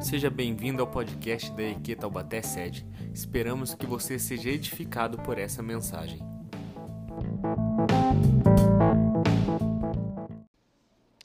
Seja 0.00 0.30
bem-vindo 0.30 0.80
ao 0.80 0.88
podcast 0.88 1.52
da 1.52 1.62
EQ 1.62 1.94
Taubaté 1.96 2.40
Sede. 2.40 2.86
Esperamos 3.12 3.74
que 3.74 3.84
você 3.84 4.18
seja 4.18 4.48
edificado 4.48 5.18
por 5.18 5.36
essa 5.36 5.62
mensagem. 5.62 6.18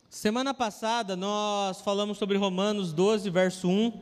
Semana 0.09 0.53
passada 0.53 1.15
nós 1.15 1.79
falamos 1.79 2.17
sobre 2.17 2.37
Romanos 2.37 2.91
12, 2.91 3.29
verso 3.29 3.69
1. 3.69 3.93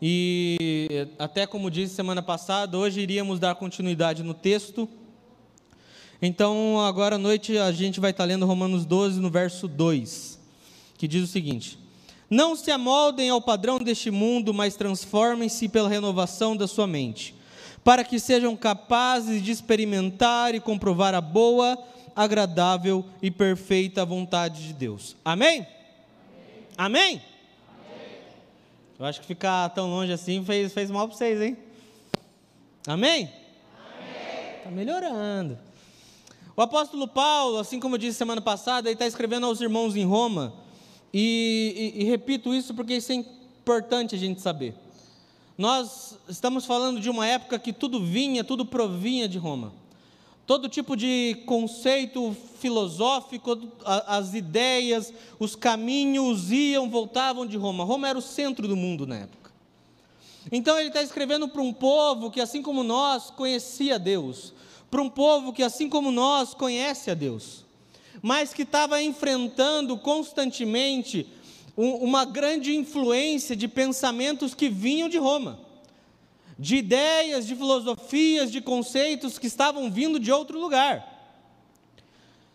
E 0.00 1.08
até 1.18 1.44
como 1.44 1.68
disse 1.68 1.96
semana 1.96 2.22
passada, 2.22 2.78
hoje 2.78 3.00
iríamos 3.00 3.40
dar 3.40 3.56
continuidade 3.56 4.22
no 4.22 4.34
texto. 4.34 4.88
Então, 6.22 6.80
agora 6.80 7.16
à 7.16 7.18
noite 7.18 7.58
a 7.58 7.72
gente 7.72 7.98
vai 7.98 8.12
estar 8.12 8.24
lendo 8.24 8.46
Romanos 8.46 8.86
12, 8.86 9.20
no 9.20 9.30
verso 9.30 9.66
2, 9.66 10.38
que 10.96 11.08
diz 11.08 11.24
o 11.24 11.26
seguinte: 11.26 11.83
Não 12.28 12.56
se 12.56 12.70
amoldem 12.70 13.30
ao 13.30 13.40
padrão 13.40 13.78
deste 13.78 14.10
mundo, 14.10 14.54
mas 14.54 14.76
transformem-se 14.76 15.68
pela 15.68 15.88
renovação 15.88 16.56
da 16.56 16.66
sua 16.66 16.86
mente, 16.86 17.34
para 17.82 18.02
que 18.02 18.18
sejam 18.18 18.56
capazes 18.56 19.42
de 19.42 19.50
experimentar 19.50 20.54
e 20.54 20.60
comprovar 20.60 21.14
a 21.14 21.20
boa, 21.20 21.78
agradável 22.16 23.04
e 23.20 23.30
perfeita 23.30 24.04
vontade 24.04 24.66
de 24.66 24.72
Deus. 24.72 25.16
Amém? 25.24 25.66
Amém? 26.76 27.20
Amém? 27.20 27.22
Eu 28.98 29.06
acho 29.06 29.20
que 29.20 29.26
ficar 29.26 29.68
tão 29.70 29.90
longe 29.90 30.12
assim 30.12 30.44
fez, 30.44 30.72
fez 30.72 30.90
mal 30.90 31.08
para 31.08 31.16
vocês, 31.16 31.40
hein? 31.40 31.56
Amém? 32.86 33.30
Está 34.58 34.70
melhorando. 34.70 35.58
O 36.56 36.62
apóstolo 36.62 37.08
Paulo, 37.08 37.58
assim 37.58 37.80
como 37.80 37.96
eu 37.96 37.98
disse 37.98 38.16
semana 38.16 38.40
passada, 38.40 38.88
ele 38.88 38.94
está 38.94 39.06
escrevendo 39.06 39.44
aos 39.44 39.60
irmãos 39.60 39.96
em 39.96 40.04
Roma, 40.04 40.54
e, 41.16 41.94
e, 41.96 42.02
e 42.02 42.04
repito 42.04 42.52
isso 42.52 42.74
porque 42.74 42.94
isso 42.96 43.12
é 43.12 43.14
importante 43.14 44.16
a 44.16 44.18
gente 44.18 44.40
saber. 44.40 44.74
Nós 45.56 46.18
estamos 46.28 46.66
falando 46.66 47.00
de 47.00 47.08
uma 47.08 47.24
época 47.24 47.56
que 47.56 47.72
tudo 47.72 48.04
vinha, 48.04 48.42
tudo 48.42 48.66
provinha 48.66 49.28
de 49.28 49.38
Roma. 49.38 49.72
Todo 50.44 50.68
tipo 50.68 50.96
de 50.96 51.42
conceito 51.46 52.36
filosófico, 52.58 53.56
as 53.84 54.34
ideias, 54.34 55.12
os 55.38 55.54
caminhos 55.54 56.50
iam, 56.50 56.90
voltavam 56.90 57.46
de 57.46 57.56
Roma. 57.56 57.84
Roma 57.84 58.08
era 58.08 58.18
o 58.18 58.22
centro 58.22 58.66
do 58.66 58.76
mundo 58.76 59.06
na 59.06 59.18
época. 59.18 59.52
Então 60.50 60.76
ele 60.76 60.88
está 60.88 61.00
escrevendo 61.00 61.48
para 61.48 61.62
um 61.62 61.72
povo 61.72 62.30
que, 62.30 62.40
assim 62.40 62.60
como 62.60 62.82
nós, 62.82 63.30
conhecia 63.30 63.98
Deus, 63.98 64.52
para 64.90 65.00
um 65.00 65.08
povo 65.08 65.52
que, 65.52 65.62
assim 65.62 65.88
como 65.88 66.10
nós, 66.10 66.52
conhece 66.52 67.10
a 67.10 67.14
Deus, 67.14 67.63
mas 68.22 68.52
que 68.52 68.62
estava 68.62 69.02
enfrentando 69.02 69.96
constantemente 69.98 71.26
uma 71.76 72.24
grande 72.24 72.74
influência 72.74 73.56
de 73.56 73.66
pensamentos 73.66 74.54
que 74.54 74.68
vinham 74.68 75.08
de 75.08 75.18
Roma 75.18 75.64
de 76.58 76.76
ideias, 76.76 77.46
de 77.46 77.54
filosofias, 77.54 78.50
de 78.50 78.60
conceitos 78.60 79.38
que 79.38 79.46
estavam 79.46 79.90
vindo 79.90 80.20
de 80.20 80.30
outro 80.30 80.58
lugar. 80.58 81.12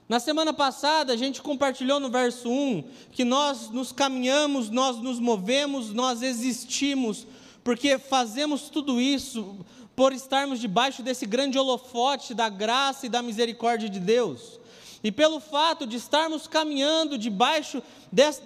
Na 0.08 0.20
semana 0.20 0.54
passada, 0.54 1.14
a 1.14 1.18
gente 1.18 1.42
compartilhou 1.42 2.00
no 2.00 2.10
verso 2.10 2.50
1 2.50 2.84
que 3.12 3.24
nós 3.24 3.70
nos 3.70 3.92
caminhamos, 3.92 4.70
nós 4.70 4.98
nos 4.98 5.20
movemos, 5.20 5.94
nós 5.94 6.24
existimos, 6.24 7.28
porque 7.64 8.00
fazemos 8.00 8.70
tudo 8.70 9.00
isso 9.00 9.58
por 9.96 10.14
estarmos 10.14 10.60
debaixo 10.60 11.04
desse 11.04 11.26
grande 11.26 11.60
holofote 11.60 12.34
da 12.34 12.50
graça 12.50 13.06
e 13.06 13.10
da 13.10 13.22
misericórdia 13.22 13.90
de 13.90 14.00
Deus. 14.00 14.59
E 15.04 15.12
pelo 15.12 15.40
fato 15.40 15.86
de 15.88 15.98
estarmos 15.98 16.48
caminhando 16.48 17.18
debaixo 17.18 17.82
desse, 18.12 18.42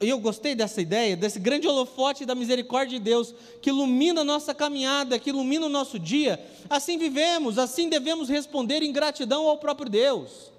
e 0.00 0.08
eu 0.08 0.18
gostei 0.18 0.54
dessa 0.54 0.82
ideia, 0.82 1.16
desse 1.16 1.38
grande 1.38 1.66
holofote 1.66 2.26
da 2.26 2.34
misericórdia 2.34 2.98
de 2.98 3.04
Deus, 3.04 3.34
que 3.62 3.70
ilumina 3.70 4.20
a 4.20 4.24
nossa 4.24 4.54
caminhada, 4.54 5.18
que 5.18 5.30
ilumina 5.30 5.66
o 5.66 5.70
nosso 5.70 5.98
dia. 5.98 6.44
Assim 6.68 6.98
vivemos, 6.98 7.58
assim 7.58 7.88
devemos 7.88 8.28
responder 8.28 8.82
em 8.82 8.92
gratidão 8.92 9.48
ao 9.48 9.56
próprio 9.56 9.88
Deus. 9.88 10.52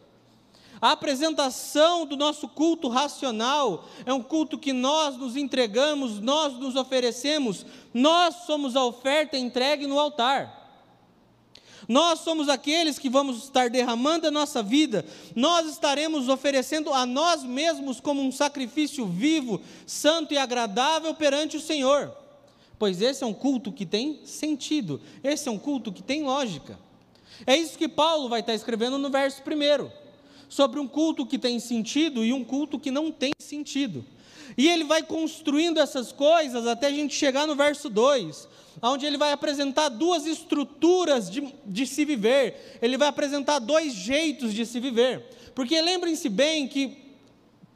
A 0.81 0.91
apresentação 0.91 2.05
do 2.05 2.17
nosso 2.17 2.47
culto 2.47 2.87
racional 2.89 3.85
é 4.05 4.13
um 4.13 4.21
culto 4.21 4.57
que 4.57 4.73
nós 4.73 5.15
nos 5.15 5.37
entregamos, 5.37 6.19
nós 6.19 6.53
nos 6.53 6.75
oferecemos, 6.75 7.65
nós 7.93 8.35
somos 8.45 8.75
a 8.75 8.83
oferta 8.83 9.37
entregue 9.37 9.87
no 9.87 9.99
altar. 9.99 10.64
Nós 11.87 12.21
somos 12.21 12.49
aqueles 12.49 12.97
que 12.97 13.09
vamos 13.09 13.43
estar 13.43 13.69
derramando 13.69 14.27
a 14.27 14.31
nossa 14.31 14.63
vida, 14.63 15.05
nós 15.35 15.69
estaremos 15.69 16.29
oferecendo 16.29 16.93
a 16.93 17.05
nós 17.05 17.43
mesmos 17.43 17.99
como 17.99 18.21
um 18.21 18.31
sacrifício 18.31 19.05
vivo, 19.05 19.61
santo 19.85 20.33
e 20.33 20.37
agradável 20.37 21.13
perante 21.13 21.57
o 21.57 21.61
Senhor. 21.61 22.11
Pois 22.77 23.01
esse 23.01 23.23
é 23.23 23.27
um 23.27 23.33
culto 23.33 23.71
que 23.71 23.85
tem 23.85 24.21
sentido, 24.25 24.99
esse 25.23 25.47
é 25.47 25.51
um 25.51 25.59
culto 25.59 25.91
que 25.91 26.03
tem 26.03 26.23
lógica. 26.23 26.77
É 27.45 27.55
isso 27.55 27.77
que 27.77 27.87
Paulo 27.87 28.29
vai 28.29 28.39
estar 28.39 28.53
escrevendo 28.53 28.97
no 28.97 29.09
verso 29.09 29.41
primeiro, 29.43 29.91
sobre 30.49 30.79
um 30.79 30.87
culto 30.87 31.25
que 31.25 31.37
tem 31.37 31.59
sentido 31.59 32.23
e 32.23 32.33
um 32.33 32.43
culto 32.43 32.79
que 32.79 32.91
não 32.91 33.11
tem 33.11 33.31
sentido. 33.39 34.05
E 34.57 34.67
ele 34.67 34.83
vai 34.83 35.03
construindo 35.03 35.79
essas 35.79 36.11
coisas 36.11 36.65
até 36.67 36.87
a 36.87 36.91
gente 36.91 37.15
chegar 37.15 37.45
no 37.47 37.55
verso 37.55 37.89
2, 37.89 38.47
onde 38.81 39.05
ele 39.05 39.17
vai 39.17 39.31
apresentar 39.31 39.89
duas 39.89 40.25
estruturas 40.25 41.29
de, 41.29 41.53
de 41.65 41.85
se 41.87 42.05
viver, 42.05 42.77
ele 42.81 42.97
vai 42.97 43.07
apresentar 43.07 43.59
dois 43.59 43.93
jeitos 43.93 44.53
de 44.53 44.65
se 44.65 44.79
viver. 44.79 45.23
Porque 45.53 45.79
lembrem-se 45.81 46.29
bem 46.29 46.67
que 46.67 47.05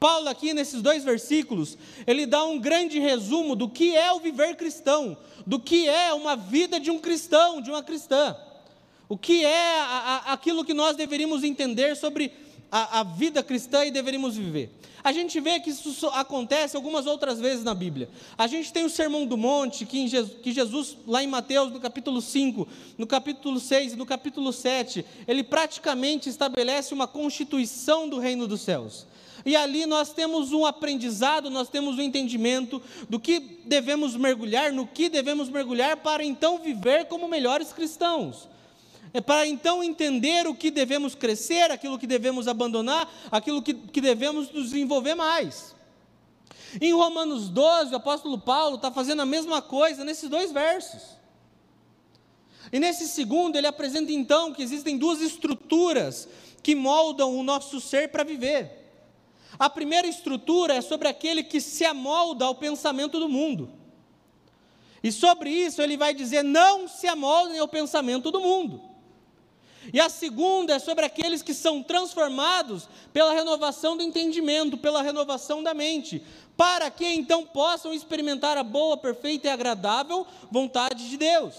Paulo, 0.00 0.30
aqui 0.30 0.54
nesses 0.54 0.80
dois 0.80 1.04
versículos, 1.04 1.76
ele 2.06 2.24
dá 2.24 2.42
um 2.42 2.58
grande 2.58 2.98
resumo 2.98 3.54
do 3.54 3.68
que 3.68 3.94
é 3.94 4.10
o 4.10 4.18
viver 4.18 4.56
cristão, 4.56 5.14
do 5.46 5.60
que 5.60 5.86
é 5.86 6.14
uma 6.14 6.34
vida 6.34 6.80
de 6.80 6.90
um 6.90 6.98
cristão, 6.98 7.60
de 7.60 7.70
uma 7.70 7.82
cristã. 7.82 8.34
O 9.10 9.18
que 9.18 9.44
é 9.44 9.80
a, 9.80 9.84
a, 9.84 10.32
aquilo 10.32 10.64
que 10.64 10.72
nós 10.72 10.96
deveríamos 10.96 11.44
entender 11.44 11.96
sobre 11.96 12.32
a, 12.70 13.00
a 13.00 13.02
vida 13.02 13.42
cristã 13.42 13.84
e 13.84 13.90
deveríamos 13.90 14.36
viver. 14.36 14.70
A 15.02 15.12
gente 15.12 15.40
vê 15.40 15.58
que 15.60 15.70
isso 15.70 16.08
acontece 16.08 16.76
algumas 16.76 17.06
outras 17.06 17.40
vezes 17.40 17.64
na 17.64 17.74
Bíblia. 17.74 18.08
A 18.36 18.46
gente 18.46 18.72
tem 18.72 18.84
o 18.84 18.90
Sermão 18.90 19.24
do 19.24 19.36
Monte, 19.36 19.86
que, 19.86 20.06
Jesus, 20.06 20.36
que 20.42 20.52
Jesus, 20.52 20.96
lá 21.06 21.22
em 21.22 21.26
Mateus, 21.26 21.72
no 21.72 21.80
capítulo 21.80 22.20
5, 22.20 22.68
no 22.98 23.06
capítulo 23.06 23.58
6 23.58 23.94
e 23.94 23.96
no 23.96 24.04
capítulo 24.04 24.52
7, 24.52 25.04
ele 25.26 25.42
praticamente 25.42 26.28
estabelece 26.28 26.92
uma 26.92 27.08
constituição 27.08 28.08
do 28.08 28.18
reino 28.18 28.46
dos 28.46 28.60
céus. 28.60 29.06
E 29.44 29.56
ali 29.56 29.86
nós 29.86 30.12
temos 30.12 30.52
um 30.52 30.66
aprendizado, 30.66 31.48
nós 31.48 31.70
temos 31.70 31.96
um 31.96 32.02
entendimento 32.02 32.82
do 33.08 33.18
que 33.18 33.40
devemos 33.64 34.14
mergulhar, 34.14 34.70
no 34.70 34.86
que 34.86 35.08
devemos 35.08 35.48
mergulhar 35.48 35.96
para 35.96 36.22
então 36.22 36.58
viver 36.58 37.06
como 37.06 37.26
melhores 37.26 37.72
cristãos 37.72 38.50
é 39.12 39.20
para 39.20 39.46
então 39.46 39.82
entender 39.82 40.46
o 40.46 40.54
que 40.54 40.70
devemos 40.70 41.14
crescer, 41.14 41.70
aquilo 41.70 41.98
que 41.98 42.06
devemos 42.06 42.46
abandonar, 42.46 43.12
aquilo 43.30 43.60
que, 43.60 43.74
que 43.74 44.00
devemos 44.00 44.50
nos 44.52 44.70
desenvolver 44.70 45.14
mais. 45.14 45.74
Em 46.80 46.92
Romanos 46.92 47.48
12, 47.48 47.92
o 47.92 47.96
apóstolo 47.96 48.38
Paulo 48.38 48.76
está 48.76 48.92
fazendo 48.92 49.22
a 49.22 49.26
mesma 49.26 49.60
coisa 49.60 50.04
nesses 50.04 50.28
dois 50.28 50.52
versos. 50.52 51.18
E 52.72 52.78
nesse 52.78 53.08
segundo, 53.08 53.56
ele 53.56 53.66
apresenta 53.66 54.12
então 54.12 54.52
que 54.52 54.62
existem 54.62 54.96
duas 54.96 55.20
estruturas 55.20 56.28
que 56.62 56.74
moldam 56.74 57.36
o 57.36 57.42
nosso 57.42 57.80
ser 57.80 58.10
para 58.10 58.22
viver. 58.22 58.78
A 59.58 59.68
primeira 59.68 60.06
estrutura 60.06 60.74
é 60.74 60.80
sobre 60.80 61.08
aquele 61.08 61.42
que 61.42 61.60
se 61.60 61.84
amolda 61.84 62.44
ao 62.44 62.54
pensamento 62.54 63.18
do 63.18 63.28
mundo. 63.28 63.70
E 65.02 65.10
sobre 65.10 65.50
isso 65.50 65.82
ele 65.82 65.96
vai 65.96 66.14
dizer: 66.14 66.44
não 66.44 66.86
se 66.86 67.08
amoldem 67.08 67.58
ao 67.58 67.66
pensamento 67.66 68.30
do 68.30 68.40
mundo. 68.40 68.89
E 69.92 69.98
a 69.98 70.08
segunda 70.08 70.74
é 70.74 70.78
sobre 70.78 71.04
aqueles 71.04 71.42
que 71.42 71.54
são 71.54 71.82
transformados 71.82 72.88
pela 73.12 73.32
renovação 73.32 73.96
do 73.96 74.02
entendimento, 74.02 74.76
pela 74.76 75.02
renovação 75.02 75.62
da 75.62 75.72
mente, 75.72 76.22
para 76.56 76.90
que 76.90 77.06
então 77.06 77.46
possam 77.46 77.92
experimentar 77.94 78.58
a 78.58 78.62
boa, 78.62 78.96
perfeita 78.96 79.48
e 79.48 79.50
agradável 79.50 80.26
vontade 80.50 81.08
de 81.08 81.16
Deus. 81.16 81.54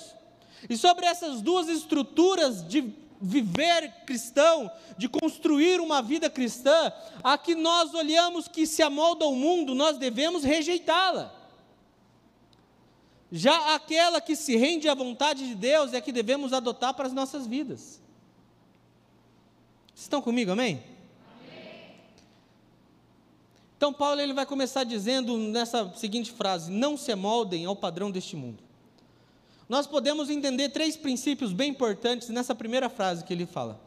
E 0.70 0.78
sobre 0.78 1.06
essas 1.08 1.42
duas 1.42 1.68
estruturas 1.68 2.66
de 2.68 2.94
viver 3.20 3.92
cristão, 4.06 4.72
de 4.98 5.10
construir 5.10 5.80
uma 5.80 6.02
vida 6.02 6.30
cristã, 6.30 6.92
a 7.24 7.38
que 7.38 7.56
nós 7.56 7.94
olhamos 7.94 8.48
que 8.48 8.68
se 8.68 8.84
amolda 8.84 9.26
ao 9.26 9.34
mundo, 9.34 9.74
nós 9.74 9.98
devemos 9.98 10.44
rejeitá-la. 10.44 11.34
Já 13.32 13.74
aquela 13.74 14.20
que 14.20 14.36
se 14.36 14.58
rende 14.58 14.90
à 14.90 14.94
vontade 14.94 15.48
de 15.48 15.56
Deus 15.56 15.94
é 15.94 15.98
a 15.98 16.02
que 16.02 16.12
devemos 16.12 16.52
adotar 16.52 16.94
para 16.94 17.08
as 17.08 17.14
nossas 17.14 17.48
vidas. 17.48 18.02
Estão 20.02 20.20
comigo, 20.20 20.52
amém? 20.52 20.84
amém? 21.48 21.96
Então 23.78 23.94
Paulo 23.94 24.20
ele 24.20 24.34
vai 24.34 24.48
começar 24.48 24.84
dizendo 24.84 25.38
nessa 25.38 25.94
seguinte 25.96 26.32
frase: 26.32 26.72
não 26.72 26.98
se 26.98 27.14
moldem 27.14 27.66
ao 27.66 27.76
padrão 27.76 28.10
deste 28.10 28.36
mundo. 28.36 28.64
Nós 29.70 29.86
podemos 29.86 30.32
entender 30.32 30.70
três 30.70 30.98
princípios 30.98 31.54
bem 31.54 31.70
importantes 31.70 32.30
nessa 32.30 32.56
primeira 32.56 32.90
frase 32.90 33.24
que 33.24 33.32
ele 33.32 33.46
fala. 33.46 33.80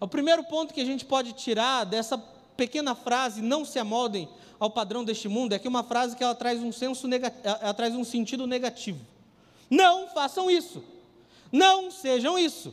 O 0.00 0.08
primeiro 0.08 0.42
ponto 0.44 0.72
que 0.72 0.80
a 0.80 0.86
gente 0.86 1.04
pode 1.04 1.34
tirar 1.34 1.84
dessa 1.84 2.16
pequena 2.56 2.94
frase, 2.94 3.42
não 3.42 3.62
se 3.62 3.78
amoldem 3.78 4.26
ao 4.58 4.70
padrão 4.70 5.04
deste 5.04 5.28
mundo 5.28 5.52
é 5.52 5.58
que 5.58 5.68
uma 5.68 5.84
frase 5.84 6.16
que 6.16 6.24
ela 6.24 6.34
traz 6.34 6.62
um 6.62 6.72
senso 6.72 7.06
negativo, 7.06 7.42
ela 7.44 7.74
traz 7.74 7.94
um 7.94 8.04
sentido 8.04 8.46
negativo. 8.46 9.04
Não 9.68 10.08
façam 10.08 10.50
isso. 10.50 10.82
Não 11.52 11.90
sejam 11.90 12.38
isso. 12.38 12.72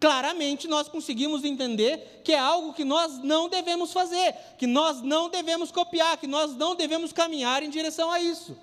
Claramente 0.00 0.68
nós 0.68 0.88
conseguimos 0.88 1.44
entender 1.44 2.22
que 2.22 2.32
é 2.32 2.38
algo 2.38 2.72
que 2.72 2.84
nós 2.84 3.18
não 3.18 3.48
devemos 3.48 3.92
fazer, 3.92 4.34
que 4.56 4.66
nós 4.66 5.02
não 5.02 5.28
devemos 5.28 5.72
copiar, 5.72 6.16
que 6.16 6.26
nós 6.26 6.54
não 6.54 6.76
devemos 6.76 7.12
caminhar 7.12 7.62
em 7.62 7.70
direção 7.70 8.10
a 8.10 8.20
isso. 8.20 8.56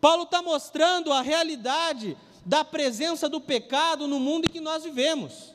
Paulo 0.00 0.24
está 0.24 0.42
mostrando 0.42 1.12
a 1.12 1.22
realidade 1.22 2.16
da 2.44 2.62
presença 2.62 3.28
do 3.28 3.40
pecado 3.40 4.06
no 4.06 4.20
mundo 4.20 4.44
em 4.44 4.50
que 4.50 4.60
nós 4.60 4.84
vivemos. 4.84 5.54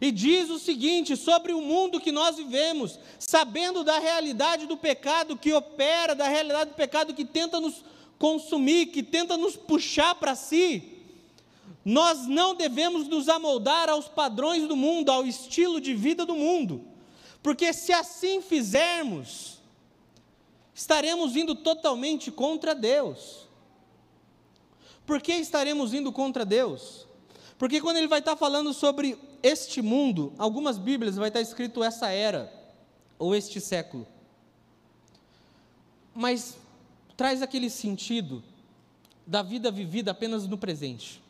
E 0.00 0.10
diz 0.10 0.50
o 0.50 0.58
seguinte 0.58 1.16
sobre 1.16 1.52
o 1.52 1.62
mundo 1.62 2.00
que 2.00 2.12
nós 2.12 2.36
vivemos, 2.36 2.98
sabendo 3.18 3.84
da 3.84 3.98
realidade 3.98 4.66
do 4.66 4.76
pecado 4.76 5.36
que 5.36 5.52
opera, 5.52 6.14
da 6.14 6.28
realidade 6.28 6.70
do 6.70 6.76
pecado 6.76 7.14
que 7.14 7.24
tenta 7.24 7.60
nos 7.60 7.84
consumir, 8.18 8.86
que 8.86 9.02
tenta 9.02 9.36
nos 9.36 9.56
puxar 9.56 10.14
para 10.16 10.34
si, 10.34 10.95
nós 11.84 12.26
não 12.26 12.54
devemos 12.54 13.06
nos 13.06 13.28
amoldar 13.28 13.88
aos 13.88 14.08
padrões 14.08 14.66
do 14.66 14.74
mundo, 14.74 15.10
ao 15.10 15.26
estilo 15.26 15.80
de 15.80 15.94
vida 15.94 16.26
do 16.26 16.34
mundo, 16.34 16.84
porque 17.42 17.72
se 17.72 17.92
assim 17.92 18.42
fizermos, 18.42 19.60
estaremos 20.74 21.36
indo 21.36 21.54
totalmente 21.54 22.30
contra 22.30 22.74
Deus. 22.74 23.46
Por 25.06 25.22
que 25.22 25.32
estaremos 25.34 25.94
indo 25.94 26.10
contra 26.10 26.44
Deus? 26.44 27.06
Porque 27.56 27.80
quando 27.80 27.98
ele 27.98 28.08
vai 28.08 28.18
estar 28.18 28.36
falando 28.36 28.74
sobre 28.74 29.16
este 29.42 29.80
mundo, 29.80 30.32
algumas 30.36 30.76
Bíblias 30.76 31.16
vai 31.16 31.28
estar 31.28 31.40
escrito 31.40 31.84
essa 31.84 32.10
era, 32.10 32.52
ou 33.18 33.34
este 33.34 33.60
século. 33.60 34.06
Mas 36.14 36.58
traz 37.16 37.40
aquele 37.42 37.70
sentido 37.70 38.42
da 39.26 39.42
vida 39.42 39.70
vivida 39.70 40.10
apenas 40.10 40.46
no 40.46 40.58
presente. 40.58 41.22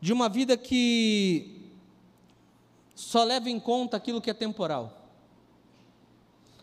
De 0.00 0.12
uma 0.12 0.28
vida 0.28 0.56
que 0.56 1.70
só 2.94 3.24
leva 3.24 3.50
em 3.50 3.60
conta 3.60 3.96
aquilo 3.96 4.20
que 4.20 4.30
é 4.30 4.34
temporal. 4.34 5.06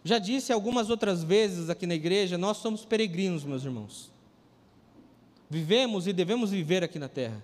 Já 0.04 0.20
disse 0.20 0.52
algumas 0.52 0.90
outras 0.90 1.24
vezes 1.24 1.70
aqui 1.70 1.88
na 1.88 1.96
igreja, 1.96 2.38
nós 2.38 2.58
somos 2.58 2.84
peregrinos, 2.84 3.44
meus 3.44 3.64
irmãos. 3.64 4.12
Vivemos 5.50 6.08
e 6.08 6.14
devemos 6.14 6.52
viver 6.52 6.84
aqui 6.84 7.00
na 7.00 7.08
terra. 7.08 7.42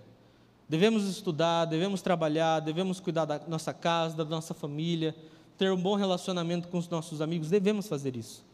Devemos 0.67 1.05
estudar, 1.05 1.65
devemos 1.65 2.01
trabalhar, 2.01 2.59
devemos 2.59 2.99
cuidar 2.99 3.25
da 3.25 3.39
nossa 3.47 3.73
casa, 3.73 4.17
da 4.17 4.25
nossa 4.25 4.53
família, 4.53 5.15
ter 5.57 5.71
um 5.71 5.81
bom 5.81 5.95
relacionamento 5.95 6.67
com 6.67 6.77
os 6.77 6.87
nossos 6.87 7.21
amigos, 7.21 7.49
devemos 7.49 7.87
fazer 7.87 8.15
isso. 8.15 8.45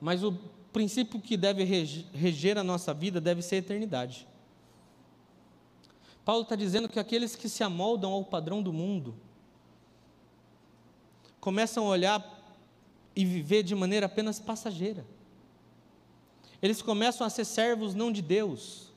Mas 0.00 0.22
o 0.22 0.32
princípio 0.72 1.20
que 1.20 1.36
deve 1.36 1.64
reger 1.64 2.56
a 2.56 2.62
nossa 2.62 2.94
vida 2.94 3.20
deve 3.20 3.42
ser 3.42 3.56
a 3.56 3.58
eternidade. 3.58 4.27
Paulo 6.28 6.42
está 6.42 6.54
dizendo 6.54 6.90
que 6.90 6.98
aqueles 6.98 7.34
que 7.34 7.48
se 7.48 7.64
amoldam 7.64 8.12
ao 8.12 8.22
padrão 8.22 8.62
do 8.62 8.70
mundo 8.70 9.14
começam 11.40 11.86
a 11.86 11.88
olhar 11.88 12.54
e 13.16 13.24
viver 13.24 13.62
de 13.62 13.74
maneira 13.74 14.04
apenas 14.04 14.38
passageira. 14.38 15.06
Eles 16.60 16.82
começam 16.82 17.26
a 17.26 17.30
ser 17.30 17.46
servos 17.46 17.94
não 17.94 18.12
de 18.12 18.20
Deus, 18.20 18.92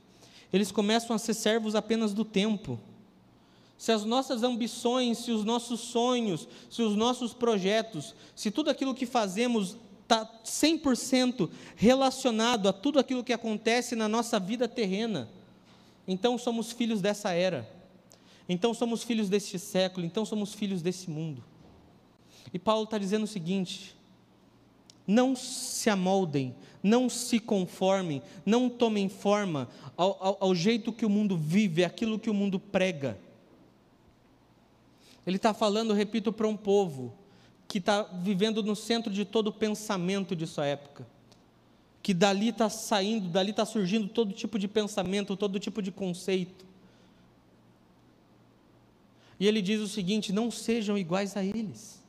eles 0.52 0.74
começam 0.74 1.16
a 1.16 1.18
ser 1.18 1.34
servos 1.34 1.74
apenas 1.74 2.14
do 2.14 2.26
tempo. 2.26 2.78
Se 3.78 3.94
as 3.94 4.04
nossas 4.04 4.44
ambições, 4.44 5.20
se 5.20 5.32
os 5.32 5.46
nossos 5.46 5.80
sonhos, 5.80 6.50
se 6.70 6.82
os 6.82 6.98
nossos 6.98 7.34
projetos, 7.34 8.14
se 8.36 8.52
tudo 8.52 8.70
aquilo 8.70 8.94
que 8.94 9.06
fazemos 9.06 9.78
está 10.04 10.30
100% 10.44 11.50
relacionado 11.78 12.68
a 12.68 12.74
tudo 12.74 13.00
aquilo 13.00 13.24
que 13.24 13.32
acontece 13.32 13.96
na 13.96 14.10
nossa 14.10 14.38
vida 14.38 14.68
terrena, 14.68 15.30
então 16.08 16.38
somos 16.38 16.72
filhos 16.72 17.02
dessa 17.02 17.32
era, 17.32 17.70
então 18.48 18.74
somos 18.74 19.04
filhos 19.04 19.30
deste 19.30 19.58
século, 19.58 20.06
então 20.06 20.26
somos 20.26 20.54
filhos 20.54 20.82
desse 20.82 21.10
mundo. 21.10 21.44
E 22.54 22.60
Paulo 22.60 22.84
está 22.84 22.98
dizendo 22.98 23.24
o 23.24 23.28
seguinte: 23.28 23.96
não 25.06 25.36
se 25.36 25.90
amoldem, 25.90 26.56
não 26.82 27.10
se 27.10 27.40
conformem, 27.40 28.22
não 28.46 28.70
tomem 28.70 29.08
forma 29.10 29.70
ao, 29.96 30.18
ao, 30.20 30.38
ao 30.42 30.56
jeito 30.56 30.92
que 30.92 31.06
o 31.06 31.10
mundo 31.10 31.38
vive, 31.38 31.84
aquilo 31.84 32.20
que 32.20 32.30
o 32.30 32.34
mundo 32.34 32.60
prega. 32.60 33.18
Ele 35.26 35.38
está 35.38 35.54
falando, 35.54 35.94
repito, 35.94 36.34
para 36.34 36.48
um 36.48 36.58
povo 36.58 37.14
que 37.68 37.78
está 37.78 38.04
vivendo 38.04 38.64
no 38.64 38.76
centro 38.76 39.14
de 39.14 39.24
todo 39.24 39.48
o 39.48 39.54
pensamento 39.54 40.36
de 40.36 40.48
sua 40.48 40.66
época. 40.66 41.08
Que 42.02 42.14
dali 42.14 42.50
está 42.50 42.70
saindo, 42.70 43.30
dali 43.30 43.52
está 43.52 43.66
surgindo 43.66 44.08
todo 44.08 44.34
tipo 44.34 44.58
de 44.58 44.68
pensamento, 44.68 45.38
todo 45.38 45.60
tipo 45.60 45.82
de 45.82 45.92
conceito. 45.92 46.66
E 49.40 49.48
ele 49.48 49.62
diz 49.62 49.80
o 49.82 49.88
seguinte: 49.88 50.32
não 50.32 50.52
sejam 50.52 50.98
iguais 50.98 51.36
a 51.36 51.44
eles. 51.44 52.02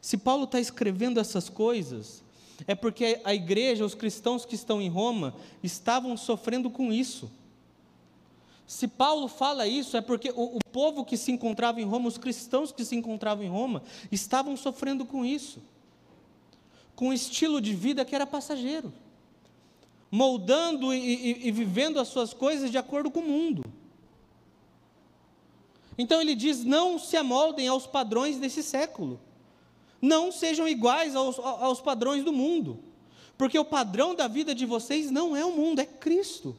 Se 0.00 0.18
Paulo 0.18 0.44
está 0.44 0.58
escrevendo 0.58 1.20
essas 1.20 1.48
coisas, 1.48 2.22
é 2.66 2.74
porque 2.74 3.20
a 3.24 3.34
igreja, 3.34 3.84
os 3.84 3.94
cristãos 3.94 4.44
que 4.44 4.54
estão 4.54 4.82
em 4.82 4.88
Roma, 4.88 5.34
estavam 5.62 6.16
sofrendo 6.16 6.70
com 6.70 6.92
isso. 6.92 7.30
Se 8.66 8.88
Paulo 8.88 9.28
fala 9.28 9.66
isso, 9.66 9.96
é 9.96 10.00
porque 10.00 10.30
o, 10.30 10.56
o, 10.56 10.58
povo 10.72 11.04
que 11.04 11.16
se 11.16 11.30
encontrava 11.30 11.80
em 11.80 11.84
Roma, 11.84 12.08
os 12.08 12.18
cristãos 12.18 12.72
que 12.72 12.84
se 12.84 12.96
encontravam 12.96 13.44
em 13.44 13.48
Roma, 13.48 13.82
estavam 14.10 14.56
sofrendo 14.56 15.04
com 15.04 15.24
isso. 15.24 15.60
Com 16.94 17.08
um 17.08 17.12
estilo 17.12 17.60
de 17.60 17.74
vida 17.74 18.04
que 18.04 18.14
era 18.14 18.26
passageiro, 18.26 18.92
moldando 20.10 20.92
e, 20.92 20.98
e, 20.98 21.48
e 21.48 21.50
vivendo 21.50 21.98
as 21.98 22.08
suas 22.08 22.32
coisas 22.32 22.70
de 22.70 22.78
acordo 22.78 23.10
com 23.10 23.20
o 23.20 23.28
mundo. 23.28 23.64
Então 25.96 26.20
ele 26.20 26.34
diz: 26.34 26.64
não 26.64 26.98
se 26.98 27.16
amoldem 27.16 27.68
aos 27.68 27.86
padrões 27.86 28.38
desse 28.38 28.62
século 28.62 29.20
não 30.02 30.32
sejam 30.32 30.66
iguais 30.66 31.14
aos, 31.14 31.38
aos 31.38 31.80
padrões 31.80 32.24
do 32.24 32.32
mundo, 32.32 32.82
porque 33.38 33.56
o 33.56 33.64
padrão 33.64 34.16
da 34.16 34.26
vida 34.26 34.52
de 34.52 34.66
vocês 34.66 35.12
não 35.12 35.36
é 35.36 35.44
o 35.44 35.52
mundo, 35.52 35.80
é 35.80 35.86
Cristo. 35.86 36.58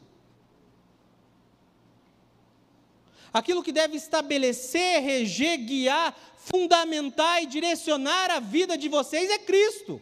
Aquilo 3.34 3.62
que 3.62 3.74
deve 3.74 3.98
estabelecer, 3.98 5.02
reger, 5.02 5.58
guiar, 5.58 6.16
fundamentar 6.38 7.44
e 7.44 7.48
direcionar 7.48 8.32
a 8.32 8.40
vida 8.40 8.78
de 8.78 8.88
vocês 8.88 9.30
é 9.30 9.40
Cristo. 9.40 10.02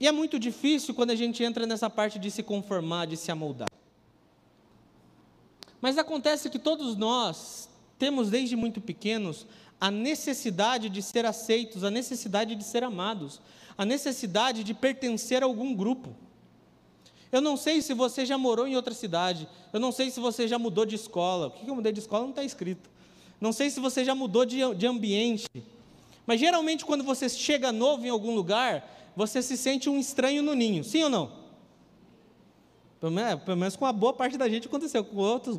E 0.00 0.06
é 0.06 0.12
muito 0.12 0.38
difícil 0.38 0.94
quando 0.94 1.10
a 1.10 1.16
gente 1.16 1.42
entra 1.42 1.66
nessa 1.66 1.90
parte 1.90 2.18
de 2.18 2.30
se 2.30 2.42
conformar, 2.42 3.06
de 3.06 3.16
se 3.16 3.30
amoldar. 3.30 3.68
Mas 5.80 5.98
acontece 5.98 6.50
que 6.50 6.58
todos 6.58 6.96
nós 6.96 7.68
temos 7.98 8.30
desde 8.30 8.56
muito 8.56 8.80
pequenos 8.80 9.46
a 9.80 9.90
necessidade 9.90 10.88
de 10.88 11.02
ser 11.02 11.24
aceitos, 11.24 11.84
a 11.84 11.90
necessidade 11.90 12.54
de 12.54 12.64
ser 12.64 12.82
amados, 12.82 13.40
a 13.76 13.84
necessidade 13.84 14.64
de 14.64 14.74
pertencer 14.74 15.42
a 15.42 15.46
algum 15.46 15.74
grupo. 15.74 16.14
Eu 17.30 17.40
não 17.40 17.56
sei 17.56 17.82
se 17.82 17.92
você 17.94 18.24
já 18.24 18.38
morou 18.38 18.66
em 18.66 18.74
outra 18.74 18.94
cidade, 18.94 19.48
eu 19.72 19.78
não 19.78 19.92
sei 19.92 20.10
se 20.10 20.18
você 20.18 20.48
já 20.48 20.58
mudou 20.58 20.86
de 20.86 20.94
escola. 20.94 21.48
O 21.48 21.50
que 21.50 21.68
eu 21.68 21.74
mudei 21.74 21.92
de 21.92 22.00
escola 22.00 22.22
não 22.22 22.30
está 22.30 22.42
escrito. 22.42 22.90
Não 23.40 23.52
sei 23.52 23.70
se 23.70 23.78
você 23.78 24.04
já 24.04 24.14
mudou 24.14 24.44
de, 24.44 24.58
de 24.74 24.86
ambiente. 24.86 25.46
Mas 26.26 26.40
geralmente, 26.40 26.84
quando 26.84 27.04
você 27.04 27.28
chega 27.28 27.70
novo 27.70 28.04
em 28.04 28.10
algum 28.10 28.34
lugar, 28.34 28.97
você 29.18 29.42
se 29.42 29.56
sente 29.56 29.90
um 29.90 29.98
estranho 29.98 30.44
no 30.44 30.54
ninho, 30.54 30.84
sim 30.84 31.02
ou 31.02 31.10
não? 31.10 31.32
Pelo 33.00 33.10
menos, 33.10 33.42
pelo 33.42 33.56
menos 33.56 33.74
com 33.74 33.84
uma 33.84 33.92
boa 33.92 34.12
parte 34.12 34.38
da 34.38 34.48
gente 34.48 34.68
aconteceu, 34.68 35.04
com 35.04 35.16
outros, 35.16 35.58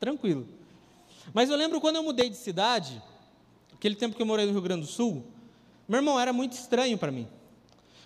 tranquilo. 0.00 0.44
Mas 1.32 1.50
eu 1.50 1.56
lembro 1.56 1.80
quando 1.80 1.96
eu 1.96 2.02
mudei 2.02 2.28
de 2.28 2.36
cidade, 2.36 3.00
aquele 3.72 3.94
tempo 3.94 4.16
que 4.16 4.22
eu 4.22 4.26
morei 4.26 4.44
no 4.44 4.50
Rio 4.50 4.60
Grande 4.60 4.80
do 4.80 4.88
Sul, 4.88 5.22
meu 5.86 5.98
irmão, 5.98 6.18
era 6.18 6.32
muito 6.32 6.54
estranho 6.54 6.98
para 6.98 7.12
mim. 7.12 7.28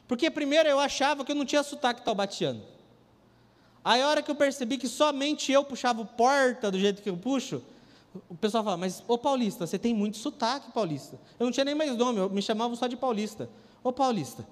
Porque 0.07 0.31
primeiro 0.31 0.69
eu 0.69 0.79
achava 0.79 1.25
que 1.25 1.33
eu 1.33 1.37
não 1.37 1.47
tinha 1.47 1.63
sotaque 1.63 2.05
taubatiano. 2.05 2.63
Aí 3.83 4.03
a 4.03 4.09
hora 4.09 4.23
que 4.23 4.31
eu 4.31 4.35
percebi 4.35 4.77
que 4.77 4.87
somente 4.87 5.51
eu 5.51 5.65
puxava 5.65 6.05
porta 6.05 6.71
do 6.71 6.79
jeito 6.79 7.01
que 7.01 7.09
eu 7.09 7.17
puxo, 7.17 7.63
o 8.29 8.35
pessoal 8.35 8.63
fala, 8.63 8.77
mas 8.77 9.03
ô 9.09 9.17
Paulista, 9.17 9.67
você 9.67 9.79
tem 9.79 9.95
muito 9.95 10.19
sotaque, 10.19 10.71
Paulista. 10.73 11.19
Eu 11.41 11.47
não 11.47 11.53
tinha 11.53 11.65
nem 11.65 11.75
mais 11.75 11.97
nome, 11.97 12.19
eu 12.19 12.29
me 12.29 12.43
chamava 12.43 12.77
só 12.77 12.87
de 12.87 12.99
Paulista. 12.99 13.49
Ô 13.83 13.91
Paulista, 13.91 14.47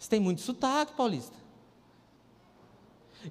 você 0.00 0.08
tem 0.08 0.18
muito 0.18 0.40
sotaque, 0.40 0.94
Paulista. 0.94 1.36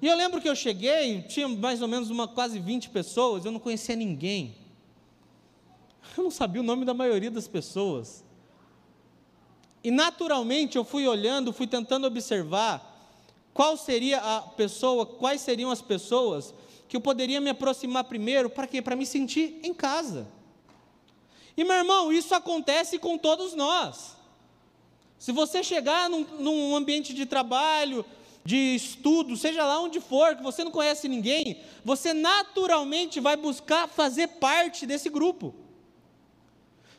E 0.00 0.06
eu 0.06 0.16
lembro 0.16 0.40
que 0.40 0.48
eu 0.48 0.54
cheguei, 0.54 1.20
tinha 1.22 1.48
mais 1.48 1.82
ou 1.82 1.88
menos 1.88 2.10
uma 2.10 2.28
quase 2.28 2.60
20 2.60 2.90
pessoas, 2.90 3.44
eu 3.44 3.50
não 3.50 3.58
conhecia 3.58 3.96
ninguém. 3.96 4.54
Eu 6.16 6.22
não 6.22 6.30
sabia 6.30 6.62
o 6.62 6.64
nome 6.64 6.84
da 6.84 6.94
maioria 6.94 7.30
das 7.30 7.48
pessoas. 7.48 8.24
E 9.82 9.90
naturalmente 9.90 10.76
eu 10.76 10.84
fui 10.84 11.08
olhando, 11.08 11.52
fui 11.52 11.66
tentando 11.66 12.06
observar 12.06 12.86
qual 13.52 13.76
seria 13.76 14.18
a 14.18 14.40
pessoa, 14.42 15.04
quais 15.04 15.40
seriam 15.40 15.72
as 15.72 15.82
pessoas 15.82 16.54
que 16.86 16.96
eu 16.96 17.00
poderia 17.00 17.40
me 17.40 17.50
aproximar 17.50 18.04
primeiro, 18.04 18.48
para 18.48 18.68
quê? 18.68 18.80
Para 18.80 18.94
me 18.94 19.04
sentir 19.04 19.58
em 19.64 19.74
casa. 19.74 20.28
E 21.56 21.64
meu 21.64 21.74
irmão, 21.74 22.12
isso 22.12 22.32
acontece 22.32 22.96
com 22.96 23.18
todos 23.18 23.54
nós. 23.54 24.19
Se 25.20 25.32
você 25.32 25.62
chegar 25.62 26.08
num, 26.08 26.24
num 26.38 26.74
ambiente 26.74 27.12
de 27.12 27.26
trabalho, 27.26 28.06
de 28.42 28.56
estudo, 28.74 29.36
seja 29.36 29.62
lá 29.66 29.78
onde 29.78 30.00
for, 30.00 30.34
que 30.34 30.42
você 30.42 30.64
não 30.64 30.70
conhece 30.70 31.08
ninguém, 31.08 31.60
você 31.84 32.14
naturalmente 32.14 33.20
vai 33.20 33.36
buscar 33.36 33.86
fazer 33.86 34.26
parte 34.26 34.86
desse 34.86 35.10
grupo. 35.10 35.54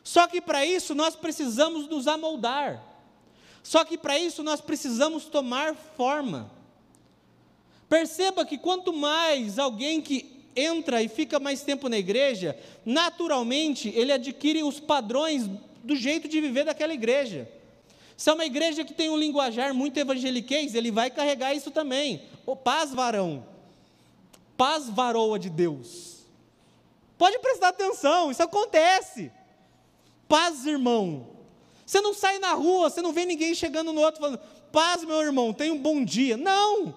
Só 0.04 0.28
que 0.28 0.40
para 0.40 0.64
isso 0.64 0.94
nós 0.94 1.16
precisamos 1.16 1.88
nos 1.88 2.06
amoldar. 2.06 2.80
Só 3.60 3.84
que 3.84 3.98
para 3.98 4.16
isso 4.16 4.40
nós 4.44 4.60
precisamos 4.60 5.24
tomar 5.24 5.74
forma. 5.74 6.48
Perceba 7.88 8.46
que 8.46 8.56
quanto 8.56 8.92
mais 8.92 9.58
alguém 9.58 10.00
que 10.00 10.44
entra 10.54 11.02
e 11.02 11.08
fica 11.08 11.40
mais 11.40 11.62
tempo 11.62 11.88
na 11.88 11.98
igreja, 11.98 12.56
naturalmente 12.86 13.88
ele 13.96 14.12
adquire 14.12 14.62
os 14.62 14.78
padrões 14.78 15.50
do 15.82 15.96
jeito 15.96 16.28
de 16.28 16.40
viver 16.40 16.64
daquela 16.64 16.94
igreja. 16.94 17.50
Se 18.22 18.30
é 18.30 18.32
uma 18.32 18.44
igreja 18.44 18.84
que 18.84 18.94
tem 18.94 19.10
um 19.10 19.16
linguajar 19.16 19.74
muito 19.74 19.98
evangeliquez, 19.98 20.76
ele 20.76 20.92
vai 20.92 21.10
carregar 21.10 21.54
isso 21.54 21.72
também. 21.72 22.22
O 22.46 22.54
paz 22.54 22.94
varão, 22.94 23.44
paz 24.56 24.88
varoa 24.88 25.40
de 25.40 25.50
Deus. 25.50 26.18
Pode 27.18 27.40
prestar 27.40 27.70
atenção, 27.70 28.30
isso 28.30 28.40
acontece. 28.40 29.32
Paz, 30.28 30.64
irmão. 30.64 31.30
Você 31.84 32.00
não 32.00 32.14
sai 32.14 32.38
na 32.38 32.52
rua, 32.52 32.90
você 32.90 33.02
não 33.02 33.12
vê 33.12 33.24
ninguém 33.24 33.56
chegando 33.56 33.92
no 33.92 34.00
outro 34.00 34.20
falando, 34.20 34.40
paz, 34.70 35.02
meu 35.02 35.20
irmão, 35.20 35.52
tenha 35.52 35.74
um 35.74 35.82
bom 35.82 36.04
dia. 36.04 36.36
Não! 36.36 36.94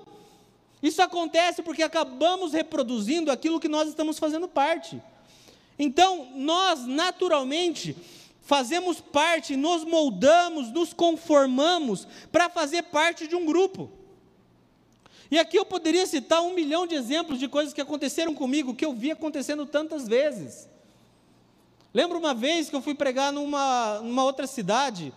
Isso 0.79 1.01
acontece 1.01 1.63
porque 1.63 1.81
acabamos 1.81 2.53
reproduzindo 2.53 3.31
aquilo 3.31 3.59
que 3.59 3.67
nós 3.67 3.89
estamos 3.89 4.19
fazendo 4.19 4.47
parte. 4.47 5.01
Então, 5.79 6.29
nós, 6.35 6.85
naturalmente, 6.85 7.97
fazemos 8.45 9.01
parte, 9.01 9.55
nos 9.55 9.83
moldamos, 9.83 10.71
nos 10.71 10.93
conformamos 10.93 12.07
para 12.31 12.47
fazer 12.47 12.83
parte 12.83 13.27
de 13.27 13.35
um 13.35 13.43
grupo. 13.43 13.91
E 15.31 15.39
aqui 15.39 15.57
eu 15.57 15.65
poderia 15.65 16.05
citar 16.05 16.41
um 16.43 16.53
milhão 16.53 16.85
de 16.85 16.93
exemplos 16.93 17.39
de 17.39 17.47
coisas 17.47 17.73
que 17.73 17.81
aconteceram 17.81 18.35
comigo, 18.35 18.75
que 18.75 18.85
eu 18.85 18.93
vi 18.93 19.09
acontecendo 19.09 19.65
tantas 19.65 20.07
vezes. 20.07 20.69
Lembro 21.91 22.19
uma 22.19 22.35
vez 22.35 22.69
que 22.69 22.75
eu 22.75 22.83
fui 22.83 22.93
pregar 22.93 23.33
numa, 23.33 23.99
numa 24.01 24.23
outra 24.23 24.45
cidade, 24.45 25.11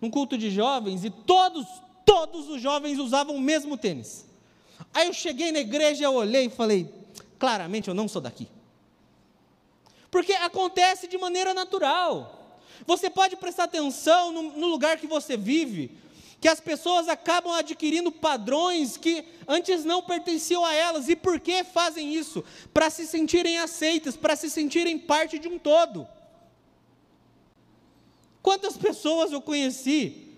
num 0.00 0.10
culto 0.10 0.38
de 0.38 0.50
jovens, 0.50 1.04
e 1.04 1.10
todos, 1.10 1.66
todos 2.06 2.48
os 2.48 2.62
jovens 2.62 2.98
usavam 2.98 3.36
o 3.36 3.40
mesmo 3.40 3.76
tênis. 3.76 4.24
Aí 4.94 5.06
eu 5.06 5.12
cheguei 5.12 5.52
na 5.52 5.58
igreja, 5.58 6.04
eu 6.04 6.14
olhei 6.14 6.46
e 6.46 6.50
falei: 6.50 6.90
claramente 7.38 7.88
eu 7.88 7.94
não 7.94 8.08
sou 8.08 8.22
daqui. 8.22 8.48
Porque 10.10 10.32
acontece 10.32 11.06
de 11.06 11.18
maneira 11.18 11.52
natural. 11.52 12.39
Você 12.86 13.10
pode 13.10 13.36
prestar 13.36 13.64
atenção 13.64 14.32
no, 14.32 14.42
no 14.42 14.66
lugar 14.66 14.96
que 14.98 15.06
você 15.06 15.36
vive, 15.36 15.96
que 16.40 16.48
as 16.48 16.60
pessoas 16.60 17.08
acabam 17.08 17.52
adquirindo 17.52 18.10
padrões 18.10 18.96
que 18.96 19.24
antes 19.46 19.84
não 19.84 20.02
pertenciam 20.02 20.64
a 20.64 20.74
elas. 20.74 21.08
E 21.08 21.14
por 21.14 21.38
que 21.38 21.62
fazem 21.62 22.14
isso? 22.14 22.42
Para 22.72 22.88
se 22.88 23.06
sentirem 23.06 23.58
aceitas, 23.58 24.16
para 24.16 24.34
se 24.34 24.48
sentirem 24.48 24.98
parte 24.98 25.38
de 25.38 25.48
um 25.48 25.58
todo. 25.58 26.08
Quantas 28.42 28.76
pessoas 28.76 29.32
eu 29.32 29.42
conheci 29.42 30.28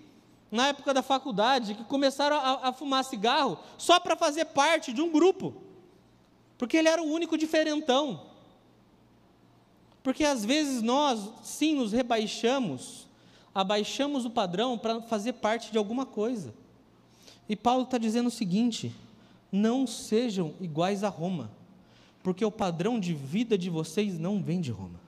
na 0.51 0.67
época 0.67 0.93
da 0.93 1.01
faculdade 1.01 1.73
que 1.73 1.83
começaram 1.85 2.37
a, 2.37 2.69
a 2.69 2.73
fumar 2.73 3.03
cigarro 3.03 3.57
só 3.77 3.99
para 3.99 4.15
fazer 4.15 4.45
parte 4.45 4.91
de 4.93 5.01
um 5.01 5.09
grupo, 5.09 5.55
porque 6.57 6.77
ele 6.77 6.89
era 6.89 7.01
o 7.01 7.11
único 7.11 7.37
diferentão. 7.37 8.32
Porque 10.03 10.25
às 10.25 10.43
vezes 10.43 10.81
nós, 10.81 11.31
sim, 11.41 11.75
nos 11.75 11.93
rebaixamos, 11.93 13.07
abaixamos 13.55 14.25
o 14.25 14.29
padrão 14.29 14.77
para 14.77 15.01
fazer 15.01 15.33
parte 15.33 15.71
de 15.71 15.77
alguma 15.77 16.05
coisa. 16.05 16.53
E 17.47 17.55
Paulo 17.55 17.83
está 17.83 17.97
dizendo 17.97 18.27
o 18.27 18.31
seguinte: 18.31 18.93
não 19.49 19.87
sejam 19.87 20.53
iguais 20.59 21.05
a 21.05 21.09
Roma, 21.09 21.49
porque 22.21 22.43
o 22.43 22.51
padrão 22.51 22.99
de 22.99 23.13
vida 23.13 23.57
de 23.57 23.69
vocês 23.69 24.19
não 24.19 24.43
vem 24.43 24.59
de 24.59 24.71
Roma. 24.71 25.01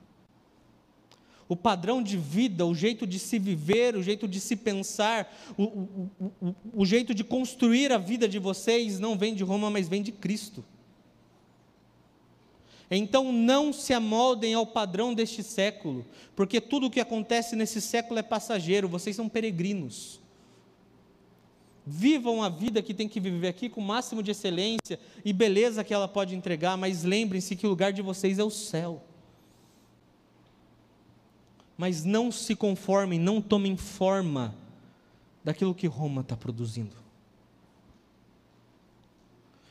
O 1.48 1.56
padrão 1.56 2.02
de 2.02 2.18
vida, 2.18 2.66
o 2.66 2.74
jeito 2.74 3.06
de 3.06 3.20
se 3.20 3.38
viver, 3.38 3.96
o 3.96 4.02
jeito 4.02 4.28
de 4.28 4.40
se 4.40 4.56
pensar, 4.56 5.32
o, 5.56 5.64
o, 5.64 6.12
o, 6.42 6.56
o 6.74 6.86
jeito 6.86 7.14
de 7.14 7.24
construir 7.24 7.92
a 7.92 8.00
vida 8.00 8.28
de 8.28 8.40
vocês 8.40 8.98
não 8.98 9.16
vem 9.16 9.36
de 9.36 9.44
Roma, 9.44 9.70
mas 9.70 9.88
vem 9.88 10.02
de 10.02 10.12
Cristo. 10.12 10.66
Então 12.90 13.32
não 13.32 13.74
se 13.74 13.94
amoldem 13.94 14.54
ao 14.54 14.66
padrão 14.66 15.14
deste 15.14 15.42
século, 15.42 16.06
porque 16.36 16.62
tudo 16.62 16.88
o 16.88 16.90
que 16.90 17.00
acontece 17.00 17.56
nesse 17.56 17.82
século 17.82 18.20
é 18.20 18.24
passageiro, 18.24 18.88
vocês 18.88 19.16
são 19.16 19.28
peregrinos. 19.28 20.20
Vivam 21.88 22.42
a 22.42 22.50
vida 22.50 22.82
que 22.82 22.94
tem 22.94 23.08
que 23.08 23.20
viver 23.20 23.48
aqui 23.48 23.70
com 23.70 23.80
o 23.80 23.84
máximo 23.84 24.24
de 24.24 24.32
excelência 24.32 25.00
e 25.24 25.32
beleza 25.32 25.84
que 25.84 25.94
ela 25.94 26.08
pode 26.08 26.36
entregar, 26.36 26.78
mas 26.78 27.04
lembrem-se 27.04 27.56
que 27.56 27.66
o 27.66 27.70
lugar 27.70 27.94
de 27.94 28.02
vocês 28.02 28.40
é 28.40 28.44
o 28.44 28.50
céu. 28.50 29.04
Mas 31.78 32.04
não 32.04 32.32
se 32.32 32.56
conformem, 32.56 33.20
não 33.20 33.42
tomem 33.42 33.78
forma 33.78 34.56
daquilo 35.44 35.76
que 35.76 35.86
Roma 35.86 36.22
está 36.22 36.36
produzindo. 36.36 36.96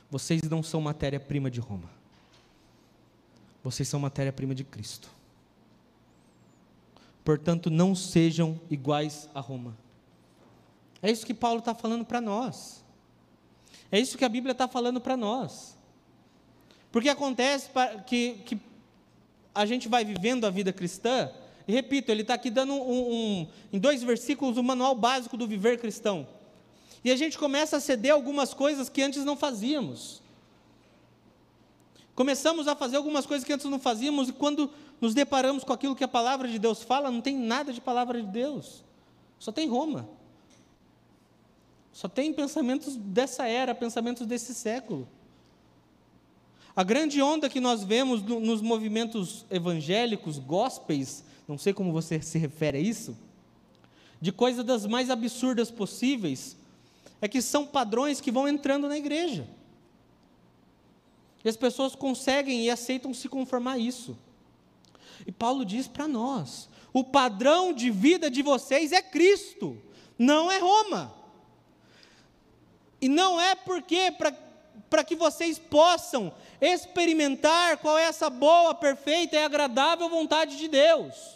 Vocês 0.09 0.43
não 0.43 0.63
são 0.63 0.81
matéria-prima 0.81 1.51
de 1.51 1.59
Roma. 1.59 2.04
Vocês 3.65 3.89
são 3.89 3.99
matéria-prima 3.99 4.55
de 4.55 4.63
Cristo. 4.63 5.09
Portanto, 7.25 7.71
não 7.71 7.95
sejam 7.95 8.61
iguais 8.71 9.29
a 9.35 9.41
Roma. 9.41 9.75
É 11.01 11.11
isso 11.11 11.25
que 11.25 11.33
Paulo 11.33 11.61
está 11.61 11.75
falando 11.75 12.05
para 12.05 12.21
nós. 12.21 12.85
É 13.91 13.99
isso 13.99 14.19
que 14.19 14.25
a 14.25 14.29
Bíblia 14.29 14.53
está 14.53 14.69
falando 14.69 15.01
para 15.01 15.17
nós. 15.17 15.79
Porque 16.93 17.09
acontece 17.09 17.71
que, 18.07 18.35
que 18.45 18.61
a 19.55 19.65
gente 19.65 19.89
vai 19.89 20.05
vivendo 20.05 20.45
a 20.45 20.51
vida 20.51 20.73
cristã, 20.73 21.31
e 21.67 21.73
repito, 21.73 22.13
ele 22.13 22.21
está 22.21 22.35
aqui 22.35 22.51
dando 22.51 22.75
um, 22.75 23.13
um, 23.13 23.49
em 23.73 23.79
dois 23.79 24.03
versículos 24.03 24.59
o 24.59 24.61
um 24.61 24.65
manual 24.65 24.95
básico 24.95 25.39
do 25.39 25.47
viver 25.47 25.79
cristão. 25.79 26.27
E 27.03 27.11
a 27.11 27.17
gente 27.17 27.39
começa 27.39 27.79
a 27.79 27.81
ceder 27.81 28.13
algumas 28.13 28.53
coisas 28.53 28.91
que 28.91 29.01
antes 29.01 29.25
não 29.25 29.37
fazíamos. 29.37 30.23
Começamos 32.15 32.69
a 32.69 32.77
fazer 32.77 32.97
algumas 32.97 33.27
coisas 33.27 33.45
que 33.45 33.53
antes 33.53 33.67
não 33.67 33.79
fazíamos, 33.79 34.29
e 34.29 34.33
quando 34.33 34.71
nos 35.01 35.15
deparamos 35.15 35.65
com 35.65 35.73
aquilo 35.73 35.97
que 35.97 36.05
a 36.05 36.09
palavra 36.09 36.49
de 36.49 36.59
Deus 36.59 36.83
fala, 36.83 37.11
não 37.11 37.21
tem 37.21 37.37
nada 37.37 37.73
de 37.73 37.81
palavra 37.81 38.21
de 38.21 38.29
Deus, 38.29 38.85
só 39.39 39.51
tem 39.51 39.69
Roma. 39.69 40.09
Só 41.93 42.09
tem 42.09 42.33
pensamentos 42.33 42.97
dessa 42.97 43.47
era, 43.47 43.73
pensamentos 43.73 44.27
desse 44.27 44.53
século. 44.53 45.07
A 46.75 46.83
grande 46.83 47.23
onda 47.23 47.49
que 47.49 47.61
nós 47.61 47.85
vemos 47.85 48.21
no, 48.21 48.41
nos 48.41 48.61
movimentos 48.61 49.47
evangélicos, 49.49 50.39
gospels, 50.39 51.23
não 51.47 51.57
sei 51.57 51.73
como 51.73 51.93
você 51.93 52.21
se 52.21 52.37
refere 52.37 52.79
a 52.79 52.81
isso, 52.81 53.17
de 54.21 54.33
coisas 54.33 54.65
das 54.65 54.87
mais 54.87 55.09
absurdas 55.09 55.71
possíveis, 55.71 56.57
é 57.21 57.29
que 57.29 57.41
são 57.41 57.65
padrões 57.65 58.21
que 58.21 58.33
vão 58.33 58.49
entrando 58.49 58.89
na 58.89 58.99
igreja. 58.99 59.47
E 61.45 61.49
as 61.49 61.57
pessoas 61.57 61.95
conseguem 61.95 62.63
e 62.63 62.71
aceitam 62.71 63.13
se 63.13 63.29
conformar 63.29 63.73
a 63.73 63.79
isso. 63.79 64.17
E 65.27 65.31
Paulo 65.33 65.65
diz 65.65 65.87
para 65.87 66.09
nós: 66.09 66.69
o 66.93 67.05
padrão 67.05 67.73
de 67.73 67.91
vida 67.91 68.31
de 68.31 68.43
vocês 68.43 68.93
é 68.93 69.03
Cristo, 69.03 69.81
não 70.19 70.51
é 70.51 70.59
Roma. 70.59 71.15
E 73.01 73.09
não 73.09 73.39
é 73.39 73.55
porque 73.55 74.11
para 74.89 75.05
que 75.05 75.15
vocês 75.15 75.59
possam 75.59 76.33
experimentar 76.61 77.77
qual 77.79 77.99
é 77.99 78.05
essa 78.05 78.31
boa, 78.31 78.75
perfeita 78.75 79.37
e 79.37 79.45
agradável 79.45 80.09
vontade 80.09 80.57
de 80.57 80.69
Deus. 80.69 81.34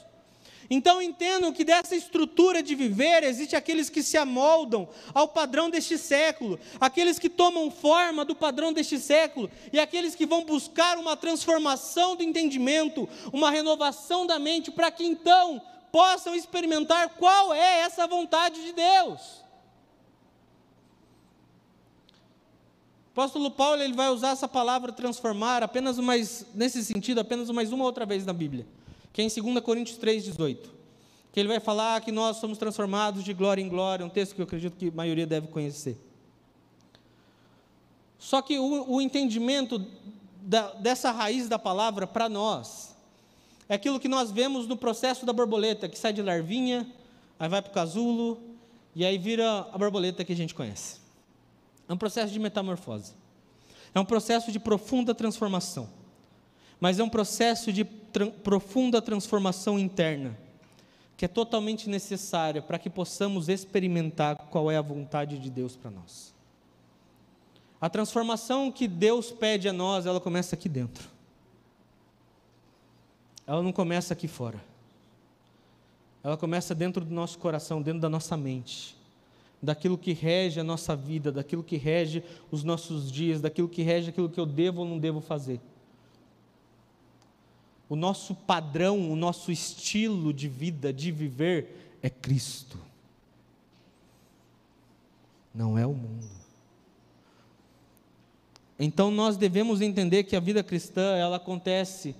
Então 0.70 1.00
entendam 1.00 1.52
que 1.52 1.64
dessa 1.64 1.96
estrutura 1.96 2.62
de 2.62 2.74
viver 2.74 3.24
existe 3.24 3.56
aqueles 3.56 3.88
que 3.88 4.02
se 4.02 4.18
amoldam 4.18 4.86
ao 5.14 5.26
padrão 5.26 5.70
deste 5.70 5.96
século, 5.96 6.60
aqueles 6.78 7.18
que 7.18 7.30
tomam 7.30 7.70
forma 7.70 8.22
do 8.24 8.34
padrão 8.34 8.70
deste 8.72 8.98
século 8.98 9.50
e 9.72 9.80
aqueles 9.80 10.14
que 10.14 10.26
vão 10.26 10.44
buscar 10.44 10.98
uma 10.98 11.16
transformação 11.16 12.14
do 12.14 12.22
entendimento, 12.22 13.08
uma 13.32 13.50
renovação 13.50 14.26
da 14.26 14.38
mente 14.38 14.70
para 14.70 14.90
que 14.90 15.04
então 15.04 15.60
possam 15.90 16.34
experimentar 16.34 17.14
qual 17.16 17.54
é 17.54 17.80
essa 17.80 18.06
vontade 18.06 18.62
de 18.62 18.72
Deus. 18.72 19.48
O 23.06 23.20
apóstolo 23.20 23.50
Paulo 23.50 23.82
ele 23.82 23.94
vai 23.94 24.10
usar 24.10 24.30
essa 24.30 24.46
palavra 24.46 24.92
transformar 24.92 25.62
apenas 25.62 25.98
mais 25.98 26.44
nesse 26.54 26.84
sentido, 26.84 27.20
apenas 27.20 27.48
mais 27.50 27.72
uma 27.72 27.84
outra 27.84 28.04
vez 28.04 28.26
na 28.26 28.34
Bíblia 28.34 28.66
que 29.12 29.22
é 29.22 29.24
em 29.24 29.28
2 29.28 29.64
Coríntios 29.64 29.98
3,18. 29.98 30.58
Que 31.32 31.40
ele 31.40 31.48
vai 31.48 31.60
falar 31.60 32.00
que 32.00 32.12
nós 32.12 32.38
somos 32.38 32.58
transformados 32.58 33.24
de 33.24 33.32
glória 33.32 33.62
em 33.62 33.68
glória, 33.68 34.04
um 34.04 34.08
texto 34.08 34.34
que 34.34 34.40
eu 34.40 34.44
acredito 34.44 34.76
que 34.76 34.88
a 34.88 34.92
maioria 34.92 35.26
deve 35.26 35.48
conhecer. 35.48 35.98
Só 38.18 38.42
que 38.42 38.58
o, 38.58 38.90
o 38.90 39.00
entendimento 39.00 39.84
da, 40.40 40.72
dessa 40.74 41.10
raiz 41.10 41.48
da 41.48 41.58
palavra 41.58 42.06
para 42.06 42.28
nós 42.28 42.96
É 43.68 43.74
aquilo 43.74 44.00
que 44.00 44.08
nós 44.08 44.30
vemos 44.30 44.66
no 44.66 44.76
processo 44.76 45.26
da 45.26 45.32
borboleta, 45.32 45.88
que 45.88 45.98
sai 45.98 46.12
de 46.12 46.22
larvinha, 46.22 46.90
aí 47.38 47.48
vai 47.48 47.60
para 47.60 47.70
o 47.70 47.74
casulo, 47.74 48.40
e 48.94 49.04
aí 49.04 49.18
vira 49.18 49.68
a 49.72 49.78
borboleta 49.78 50.24
que 50.24 50.32
a 50.32 50.36
gente 50.36 50.54
conhece. 50.54 51.00
É 51.86 51.92
um 51.92 51.98
processo 51.98 52.32
de 52.32 52.38
metamorfose. 52.38 53.12
É 53.94 54.00
um 54.00 54.04
processo 54.04 54.50
de 54.50 54.58
profunda 54.58 55.14
transformação. 55.14 55.88
Mas 56.80 56.98
é 56.98 57.04
um 57.04 57.08
processo 57.08 57.72
de 57.72 57.84
profunda 58.42 59.00
transformação 59.02 59.78
interna, 59.78 60.36
que 61.16 61.24
é 61.24 61.28
totalmente 61.28 61.88
necessária 61.88 62.62
para 62.62 62.78
que 62.78 62.88
possamos 62.88 63.48
experimentar 63.48 64.36
qual 64.50 64.70
é 64.70 64.76
a 64.76 64.82
vontade 64.82 65.38
de 65.38 65.50
Deus 65.50 65.76
para 65.76 65.90
nós. 65.90 66.34
A 67.80 67.88
transformação 67.88 68.72
que 68.72 68.88
Deus 68.88 69.30
pede 69.30 69.68
a 69.68 69.72
nós, 69.72 70.06
ela 70.06 70.20
começa 70.20 70.56
aqui 70.56 70.68
dentro. 70.68 71.08
Ela 73.46 73.62
não 73.62 73.72
começa 73.72 74.12
aqui 74.12 74.26
fora. 74.26 74.62
Ela 76.22 76.36
começa 76.36 76.74
dentro 76.74 77.04
do 77.04 77.14
nosso 77.14 77.38
coração, 77.38 77.80
dentro 77.80 78.00
da 78.00 78.08
nossa 78.08 78.36
mente, 78.36 78.96
daquilo 79.62 79.96
que 79.96 80.12
rege 80.12 80.60
a 80.60 80.64
nossa 80.64 80.94
vida, 80.96 81.30
daquilo 81.30 81.62
que 81.62 81.76
rege 81.76 82.22
os 82.50 82.64
nossos 82.64 83.10
dias, 83.10 83.40
daquilo 83.40 83.68
que 83.68 83.82
rege 83.82 84.10
aquilo 84.10 84.28
que 84.28 84.38
eu 84.38 84.46
devo 84.46 84.80
ou 84.80 84.86
não 84.86 84.98
devo 84.98 85.20
fazer. 85.20 85.60
O 87.88 87.96
nosso 87.96 88.34
padrão, 88.34 89.10
o 89.10 89.16
nosso 89.16 89.50
estilo 89.50 90.32
de 90.32 90.48
vida, 90.48 90.92
de 90.92 91.10
viver, 91.10 91.96
é 92.02 92.10
Cristo. 92.10 92.78
Não 95.54 95.78
é 95.78 95.86
o 95.86 95.94
mundo. 95.94 96.28
Então 98.78 99.10
nós 99.10 99.36
devemos 99.36 99.80
entender 99.80 100.24
que 100.24 100.36
a 100.36 100.40
vida 100.40 100.62
cristã, 100.62 101.16
ela 101.16 101.36
acontece 101.36 102.14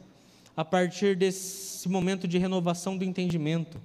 a 0.57 0.65
partir 0.65 1.15
desse 1.15 1.89
momento 1.89 2.27
de 2.27 2.37
renovação 2.37 2.97
do 2.99 3.05
entendimento. 3.05 3.81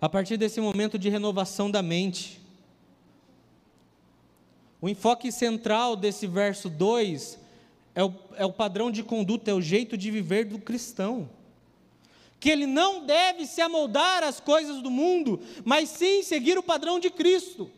A 0.00 0.08
partir 0.08 0.38
desse 0.38 0.60
momento 0.60 0.98
de 0.98 1.10
renovação 1.10 1.70
da 1.70 1.82
mente. 1.82 2.40
O 4.80 4.88
enfoque 4.88 5.30
central 5.30 5.96
desse 5.96 6.26
verso 6.26 6.70
2 6.70 7.38
é 7.94 8.02
o, 8.02 8.14
é 8.36 8.44
o 8.44 8.52
padrão 8.52 8.90
de 8.90 9.02
conduta, 9.02 9.50
é 9.50 9.54
o 9.54 9.60
jeito 9.60 9.96
de 9.96 10.10
viver 10.10 10.44
do 10.44 10.58
cristão. 10.58 11.28
Que 12.40 12.50
ele 12.50 12.66
não 12.66 13.04
deve 13.04 13.46
se 13.46 13.60
amoldar 13.60 14.24
às 14.24 14.40
coisas 14.40 14.82
do 14.82 14.90
mundo, 14.90 15.40
mas 15.64 15.88
sim 15.90 16.22
seguir 16.22 16.58
o 16.58 16.62
padrão 16.62 16.98
de 16.98 17.10
Cristo. 17.10 17.70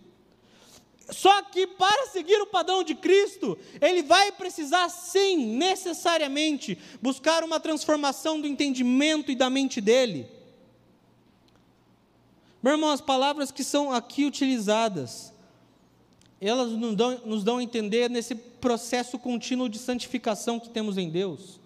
Só 1.11 1.43
que 1.43 1.67
para 1.67 2.07
seguir 2.07 2.41
o 2.41 2.47
padrão 2.47 2.83
de 2.83 2.95
Cristo, 2.95 3.59
ele 3.81 4.03
vai 4.03 4.33
precisar 4.33 4.89
sim, 4.89 5.37
necessariamente, 5.37 6.79
buscar 7.03 7.45
uma 7.45 7.61
transformação 7.61 8.41
do 8.41 8.47
entendimento 8.47 9.31
e 9.31 9.35
da 9.35 9.51
mente 9.51 9.81
dele. 9.81 10.27
Meu 12.63 12.73
irmão, 12.73 12.91
as 12.91 13.03
palavras 13.03 13.51
que 13.51 13.63
são 13.63 13.93
aqui 13.93 14.25
utilizadas, 14.25 15.35
elas 16.41 16.71
nos 16.73 16.97
dão, 16.97 17.21
nos 17.27 17.45
dão 17.45 17.59
a 17.59 17.63
entender 17.63 18.09
nesse 18.09 18.35
processo 18.65 19.19
contínuo 19.19 19.69
de 19.69 19.79
santificação 19.79 20.59
que 20.59 20.71
temos 20.71 20.97
em 20.97 21.11
Deus 21.11 21.61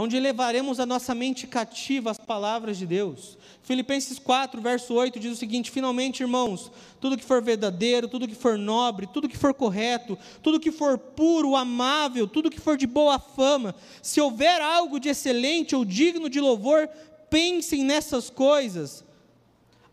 onde 0.00 0.20
levaremos 0.20 0.78
a 0.78 0.86
nossa 0.86 1.12
mente 1.12 1.44
cativa 1.44 2.12
às 2.12 2.18
palavras 2.18 2.78
de 2.78 2.86
Deus. 2.86 3.36
Filipenses 3.64 4.16
4, 4.16 4.60
verso 4.60 4.94
8 4.94 5.18
diz 5.18 5.32
o 5.32 5.36
seguinte: 5.36 5.72
Finalmente, 5.72 6.22
irmãos, 6.22 6.70
tudo 7.00 7.16
que 7.16 7.24
for 7.24 7.42
verdadeiro, 7.42 8.06
tudo 8.06 8.28
que 8.28 8.34
for 8.36 8.56
nobre, 8.56 9.08
tudo 9.08 9.28
que 9.28 9.36
for 9.36 9.52
correto, 9.52 10.16
tudo 10.40 10.60
que 10.60 10.70
for 10.70 10.96
puro, 10.98 11.56
amável, 11.56 12.28
tudo 12.28 12.48
que 12.48 12.60
for 12.60 12.76
de 12.76 12.86
boa 12.86 13.18
fama, 13.18 13.74
se 14.00 14.20
houver 14.20 14.60
algo 14.60 15.00
de 15.00 15.08
excelente 15.08 15.74
ou 15.74 15.84
digno 15.84 16.30
de 16.30 16.40
louvor, 16.40 16.88
pensem 17.28 17.82
nessas 17.82 18.30
coisas. 18.30 19.04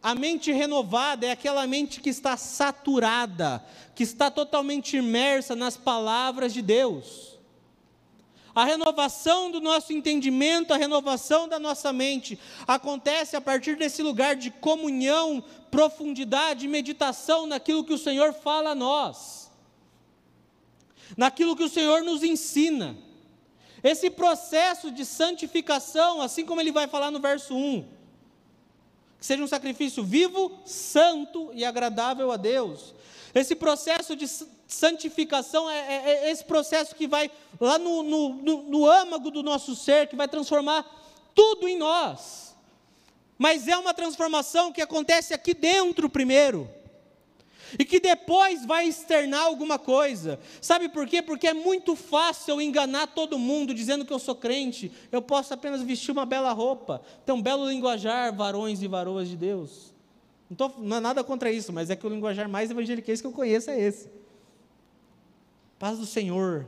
A 0.05 0.13
mente 0.13 0.51
renovada 0.51 1.25
é 1.25 1.31
aquela 1.31 1.65
mente 1.65 1.99
que 1.99 2.11
está 2.11 2.37
saturada, 2.37 3.65
que 3.95 4.03
está 4.03 4.29
totalmente 4.29 4.97
imersa 4.97 5.55
nas 5.55 5.75
palavras 5.75 6.53
de 6.53 6.61
Deus 6.61 7.35
a 8.55 8.63
renovação 8.63 9.51
do 9.51 9.59
nosso 9.59 9.91
entendimento, 9.91 10.73
a 10.73 10.77
renovação 10.77 11.45
da 11.45 11.59
nossa 11.59 11.91
mente, 11.91 12.39
acontece 12.65 13.35
a 13.35 13.41
partir 13.41 13.75
desse 13.75 14.01
lugar 14.01 14.37
de 14.37 14.49
comunhão, 14.49 15.43
profundidade, 15.69 16.65
meditação 16.65 17.45
naquilo 17.45 17.83
que 17.83 17.91
o 17.91 17.97
Senhor 17.97 18.31
fala 18.31 18.69
a 18.69 18.75
nós, 18.75 19.51
naquilo 21.17 21.53
que 21.53 21.65
o 21.65 21.69
Senhor 21.69 22.01
nos 22.01 22.23
ensina. 22.23 22.95
Esse 23.83 24.09
processo 24.09 24.89
de 24.89 25.03
santificação, 25.03 26.21
assim 26.21 26.45
como 26.45 26.61
ele 26.61 26.71
vai 26.71 26.87
falar 26.87 27.11
no 27.11 27.19
verso 27.19 27.53
1, 27.53 27.85
que 29.25 29.27
seja 29.27 29.43
um 29.43 29.47
sacrifício 29.47 30.03
vivo, 30.03 30.51
santo 30.65 31.49
e 31.51 31.65
agradável 31.65 32.31
a 32.31 32.37
Deus. 32.37 32.93
Esse 33.33 33.55
processo 33.55 34.15
de 34.15 34.27
santificação 34.67 35.67
é, 35.67 35.79
é, 35.79 36.09
é, 36.27 36.31
esse 36.31 36.45
processo 36.45 36.93
que 36.93 37.07
vai 37.07 37.31
lá 37.59 37.79
no, 37.79 38.03
no, 38.03 38.29
no, 38.29 38.61
no 38.61 38.85
âmago 38.87 39.31
do 39.31 39.41
nosso 39.41 39.75
ser, 39.75 40.07
que 40.07 40.15
vai 40.15 40.27
transformar 40.27 40.85
tudo 41.33 41.67
em 41.67 41.75
nós. 41.75 42.55
Mas 43.35 43.67
é 43.67 43.75
uma 43.75 43.95
transformação 43.95 44.71
que 44.71 44.79
acontece 44.79 45.33
aqui 45.33 45.55
dentro 45.55 46.07
primeiro. 46.07 46.69
E 47.77 47.85
que 47.85 47.99
depois 47.99 48.65
vai 48.65 48.87
externar 48.87 49.43
alguma 49.43 49.79
coisa. 49.79 50.39
Sabe 50.61 50.89
por 50.89 51.07
quê? 51.07 51.21
Porque 51.21 51.47
é 51.47 51.53
muito 51.53 51.95
fácil 51.95 52.53
eu 52.53 52.61
enganar 52.61 53.07
todo 53.07 53.39
mundo 53.39 53.73
dizendo 53.73 54.05
que 54.05 54.13
eu 54.13 54.19
sou 54.19 54.35
crente. 54.35 54.91
Eu 55.11 55.21
posso 55.21 55.53
apenas 55.53 55.81
vestir 55.81 56.11
uma 56.11 56.25
bela 56.25 56.51
roupa, 56.51 57.01
ter 57.25 57.31
um 57.31 57.41
belo 57.41 57.69
linguajar, 57.69 58.33
varões 58.35 58.81
e 58.81 58.87
varoas 58.87 59.27
de 59.27 59.35
Deus. 59.35 59.93
Não, 60.49 60.55
tô, 60.55 60.69
não 60.77 60.97
é 60.97 60.99
nada 60.99 61.23
contra 61.23 61.51
isso, 61.51 61.73
mas 61.73 61.89
é 61.89 61.95
que 61.95 62.05
o 62.05 62.09
linguajar 62.09 62.47
mais 62.47 62.69
evangeliquez 62.69 63.21
que 63.21 63.27
eu 63.27 63.31
conheço 63.31 63.71
é 63.71 63.79
esse. 63.79 64.09
Paz 65.79 65.97
do 65.97 66.05
Senhor. 66.05 66.67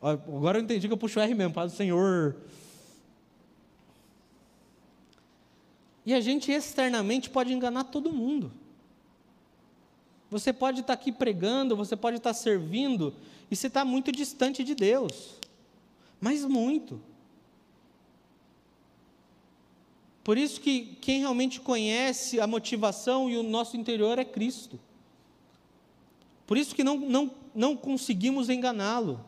Agora 0.00 0.58
eu 0.58 0.62
entendi 0.62 0.86
que 0.86 0.92
eu 0.92 0.98
puxo 0.98 1.20
R 1.20 1.34
mesmo, 1.34 1.52
paz 1.52 1.72
do 1.72 1.76
Senhor. 1.76 2.36
E 6.06 6.14
a 6.14 6.20
gente 6.20 6.50
externamente 6.50 7.28
pode 7.28 7.52
enganar 7.52 7.84
todo 7.84 8.10
mundo. 8.10 8.50
Você 10.30 10.52
pode 10.52 10.80
estar 10.80 10.92
aqui 10.92 11.10
pregando, 11.10 11.76
você 11.76 11.96
pode 11.96 12.18
estar 12.18 12.34
servindo, 12.34 13.14
e 13.50 13.56
você 13.56 13.66
está 13.66 13.84
muito 13.84 14.12
distante 14.12 14.62
de 14.62 14.74
Deus. 14.74 15.34
Mas 16.20 16.44
muito. 16.44 17.00
Por 20.22 20.36
isso 20.36 20.60
que 20.60 20.98
quem 21.00 21.20
realmente 21.20 21.60
conhece 21.60 22.38
a 22.38 22.46
motivação 22.46 23.30
e 23.30 23.38
o 23.38 23.42
nosso 23.42 23.76
interior 23.76 24.18
é 24.18 24.24
Cristo. 24.24 24.78
Por 26.46 26.58
isso 26.58 26.74
que 26.74 26.84
não, 26.84 26.98
não, 26.98 27.30
não 27.54 27.74
conseguimos 27.74 28.50
enganá-lo. 28.50 29.24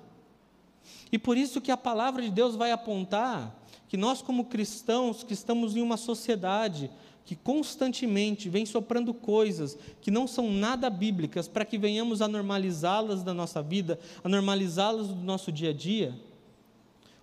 E 1.11 1.19
por 1.19 1.39
isso 1.39 1.61
que 1.61 1.71
a 1.71 1.77
palavra 1.77 2.23
de 2.23 2.31
Deus 2.31 2.55
vai 2.55 2.71
apontar 2.71 3.57
que 3.89 3.97
nós, 3.97 4.23
como 4.23 4.45
cristãos, 4.45 5.25
que 5.25 5.33
estamos 5.33 5.75
em 5.75 5.83
uma 5.83 5.97
sociedade 5.97 6.91
que 7.25 7.37
constantemente 7.37 8.49
vem 8.49 8.67
soprando 8.67 9.15
coisas 9.15 9.79
que 10.01 10.11
não 10.11 10.27
são 10.27 10.51
nada 10.53 10.91
bíblicas, 10.91 11.47
para 11.47 11.65
que 11.65 11.79
venhamos 11.79 12.21
a 12.21 12.29
normalizá-las 12.29 13.23
da 13.23 13.33
nossa 13.33 13.63
vida, 13.63 13.99
a 14.25 14.29
normalizá-las 14.29 15.09
do 15.09 15.15
nosso 15.15 15.53
dia 15.53 15.71
a 15.71 15.73
dia, 15.73 16.15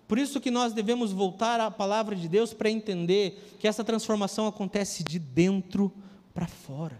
por 0.08 0.18
isso 0.18 0.40
que 0.40 0.50
nós 0.50 0.72
devemos 0.72 1.12
voltar 1.12 1.60
à 1.60 1.70
palavra 1.70 2.16
de 2.16 2.26
Deus 2.26 2.54
para 2.54 2.70
entender 2.70 3.56
que 3.60 3.68
essa 3.68 3.84
transformação 3.84 4.46
acontece 4.46 5.04
de 5.04 5.18
dentro 5.18 5.92
para 6.32 6.46
fora. 6.46 6.98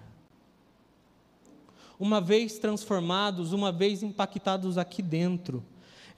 Uma 1.99 2.21
vez 2.21 2.59
transformados, 2.59 3.55
uma 3.55 3.73
vez 3.73 4.03
impactados 4.03 4.77
aqui 4.77 5.01
dentro, 5.01 5.65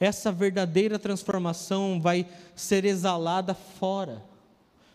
essa 0.01 0.33
verdadeira 0.33 0.99
transformação 0.99 2.01
vai 2.01 2.27
ser 2.57 2.85
exalada 2.85 3.55
fora, 3.55 4.25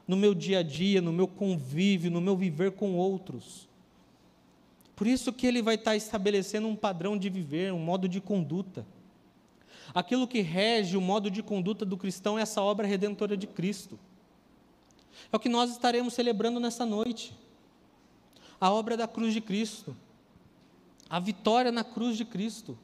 no 0.07 0.15
meu 0.15 0.33
dia 0.35 0.59
a 0.59 0.63
dia, 0.63 1.01
no 1.01 1.11
meu 1.11 1.27
convívio, 1.27 2.11
no 2.11 2.21
meu 2.21 2.35
viver 2.35 2.71
com 2.71 2.95
outros. 2.95 3.67
Por 4.95 5.07
isso 5.07 5.33
que 5.33 5.45
ele 5.45 5.61
vai 5.61 5.75
estar 5.75 5.95
estabelecendo 5.95 6.67
um 6.67 6.75
padrão 6.75 7.17
de 7.17 7.29
viver, 7.29 7.73
um 7.73 7.79
modo 7.79 8.07
de 8.07 8.21
conduta. 8.21 8.85
Aquilo 9.93 10.27
que 10.27 10.41
rege 10.41 10.95
o 10.95 11.01
modo 11.01 11.29
de 11.29 11.43
conduta 11.43 11.85
do 11.85 11.97
cristão 11.97 12.39
é 12.39 12.41
essa 12.41 12.61
obra 12.61 12.87
redentora 12.87 13.35
de 13.35 13.47
Cristo. 13.47 13.99
É 15.31 15.35
o 15.35 15.39
que 15.39 15.49
nós 15.49 15.71
estaremos 15.71 16.13
celebrando 16.13 16.59
nessa 16.59 16.85
noite. 16.85 17.35
A 18.59 18.71
obra 18.71 18.95
da 18.95 19.07
cruz 19.07 19.33
de 19.33 19.41
Cristo. 19.41 19.95
A 21.09 21.19
vitória 21.19 21.71
na 21.71 21.83
cruz 21.83 22.15
de 22.17 22.25
Cristo. 22.25 22.77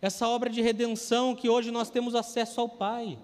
Essa 0.00 0.28
obra 0.28 0.50
de 0.50 0.60
redenção 0.60 1.34
que 1.34 1.48
hoje 1.48 1.70
nós 1.70 1.88
temos 1.88 2.14
acesso 2.14 2.60
ao 2.60 2.68
Pai. 2.68 3.18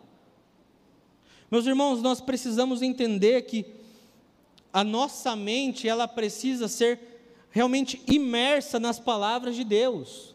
Meus 1.50 1.66
irmãos, 1.66 2.02
nós 2.02 2.20
precisamos 2.20 2.82
entender 2.82 3.42
que 3.42 3.64
a 4.72 4.84
nossa 4.84 5.34
mente, 5.34 5.88
ela 5.88 6.06
precisa 6.06 6.68
ser 6.68 7.00
realmente 7.50 8.02
imersa 8.06 8.78
nas 8.78 8.98
palavras 8.98 9.56
de 9.56 9.64
Deus 9.64 10.34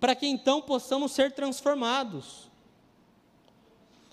para 0.00 0.14
que 0.14 0.26
então 0.26 0.60
possamos 0.60 1.12
ser 1.12 1.32
transformados. 1.32 2.48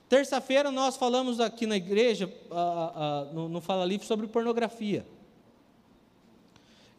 Terça-feira 0.10 0.72
nós 0.72 0.98
falamos 0.98 1.40
aqui 1.40 1.66
na 1.66 1.78
igreja, 1.78 2.32
ah, 2.52 2.92
ah, 2.96 3.34
no, 3.34 3.50
no 3.50 3.62
Fala 3.62 3.86
Livre, 3.86 4.06
sobre 4.06 4.28
pornografia. 4.28 5.06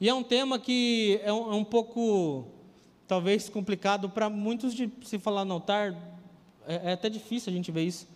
E 0.01 0.09
é 0.09 0.15
um 0.15 0.23
tema 0.23 0.59
que 0.59 1.21
é 1.23 1.33
um, 1.33 1.53
é 1.53 1.55
um 1.55 1.65
pouco, 1.65 2.47
talvez, 3.07 3.49
complicado 3.49 4.11
para 4.11 4.29
muitos 4.29 4.75
de 4.75 4.91
se 5.03 5.19
falar 5.19 5.45
no 5.45 5.55
altar, 5.55 5.97
é, 6.67 6.91
é 6.91 6.93
até 6.93 7.09
difícil 7.09 7.51
a 7.51 7.57
gente 7.57 7.71
ver 7.71 7.85
isso. 7.85 8.07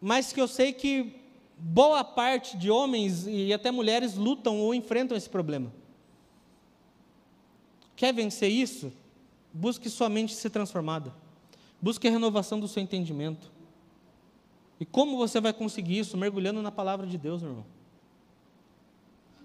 Mas 0.00 0.32
que 0.32 0.40
eu 0.40 0.48
sei 0.48 0.72
que 0.72 1.14
boa 1.56 2.04
parte 2.04 2.56
de 2.56 2.70
homens 2.70 3.26
e 3.26 3.52
até 3.52 3.70
mulheres 3.70 4.14
lutam 4.14 4.58
ou 4.58 4.74
enfrentam 4.74 5.16
esse 5.16 5.28
problema. 5.28 5.72
Quer 7.94 8.12
vencer 8.12 8.50
isso? 8.50 8.92
Busque 9.52 9.88
sua 9.88 10.08
mente 10.08 10.34
ser 10.34 10.50
transformada. 10.50 11.14
Busque 11.80 12.06
a 12.06 12.10
renovação 12.10 12.60
do 12.60 12.68
seu 12.68 12.82
entendimento. 12.82 13.50
E 14.78 14.84
como 14.84 15.16
você 15.16 15.40
vai 15.40 15.52
conseguir 15.52 15.98
isso? 15.98 16.16
Mergulhando 16.16 16.60
na 16.60 16.70
palavra 16.70 17.06
de 17.06 17.16
Deus, 17.16 17.40
meu 17.40 17.52
irmão. 17.52 17.66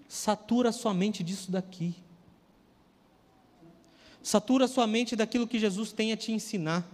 Satura 0.06 0.70
sua 0.72 0.92
mente 0.92 1.22
disso 1.22 1.50
daqui. 1.50 1.94
Satura 4.22 4.68
sua 4.68 4.86
mente 4.86 5.16
daquilo 5.16 5.48
que 5.48 5.58
Jesus 5.58 5.90
tem 5.92 6.12
a 6.12 6.16
te 6.16 6.30
ensinar. 6.30 6.86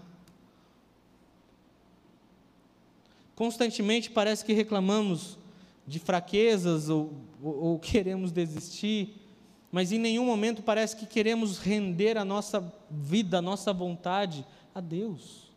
Constantemente 3.39 4.11
parece 4.11 4.45
que 4.45 4.53
reclamamos 4.53 5.39
de 5.87 6.01
fraquezas 6.01 6.89
ou, 6.89 7.13
ou, 7.43 7.65
ou 7.65 7.79
queremos 7.81 8.33
desistir 8.33 9.29
mas 9.71 9.93
em 9.93 9.99
nenhum 9.99 10.25
momento 10.25 10.63
parece 10.63 10.97
que 10.97 11.07
queremos 11.07 11.59
render 11.59 12.17
a 12.17 12.25
nossa 12.25 12.73
vida, 12.91 13.39
a 13.39 13.43
nossa 13.43 13.73
vontade 13.73 14.45
a 14.75 14.81
Deus. 14.81 15.49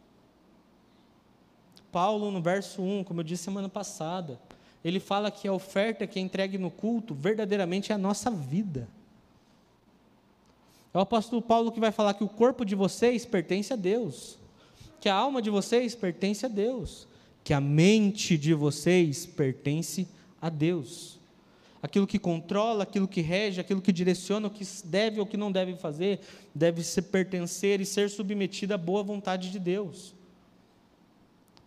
Paulo, 1.91 2.29
no 2.31 2.41
verso 2.41 2.81
1, 2.81 3.03
como 3.05 3.21
eu 3.21 3.23
disse 3.23 3.43
semana 3.43 3.69
passada, 3.69 4.39
ele 4.83 4.99
fala 4.99 5.31
que 5.31 5.47
a 5.47 5.53
oferta 5.53 6.05
que 6.07 6.19
é 6.19 6.21
entregue 6.21 6.57
no 6.57 6.71
culto 6.71 7.13
verdadeiramente 7.13 7.91
é 7.91 7.95
a 7.95 7.97
nossa 7.97 8.29
vida. 8.29 8.87
É 10.93 10.97
o 10.97 11.01
apóstolo 11.01 11.41
Paulo 11.41 11.71
que 11.71 11.79
vai 11.79 11.91
falar 11.91 12.13
que 12.13 12.23
o 12.23 12.29
corpo 12.29 12.65
de 12.65 12.75
vocês 12.75 13.25
pertence 13.25 13.71
a 13.71 13.77
Deus, 13.77 14.37
que 14.99 15.07
a 15.07 15.15
alma 15.15 15.41
de 15.41 15.49
vocês 15.49 15.95
pertence 15.95 16.45
a 16.45 16.49
Deus, 16.49 17.07
que 17.43 17.53
a 17.53 17.61
mente 17.61 18.37
de 18.37 18.53
vocês 18.53 19.25
pertence 19.25 20.07
a 20.41 20.49
Deus 20.49 21.21
aquilo 21.81 22.05
que 22.05 22.19
controla, 22.19 22.83
aquilo 22.83 23.07
que 23.07 23.21
rege, 23.21 23.59
aquilo 23.59 23.81
que 23.81 23.91
direciona, 23.91 24.47
o 24.47 24.51
que 24.51 24.63
deve 24.85 25.19
ou 25.19 25.25
que 25.25 25.37
não 25.37 25.51
deve 25.51 25.75
fazer, 25.75 26.19
deve 26.53 26.83
se 26.83 27.01
pertencer 27.01 27.81
e 27.81 27.85
ser 27.85 28.09
submetido 28.09 28.73
à 28.73 28.77
boa 28.77 29.01
vontade 29.01 29.51
de 29.51 29.59
Deus. 29.59 30.13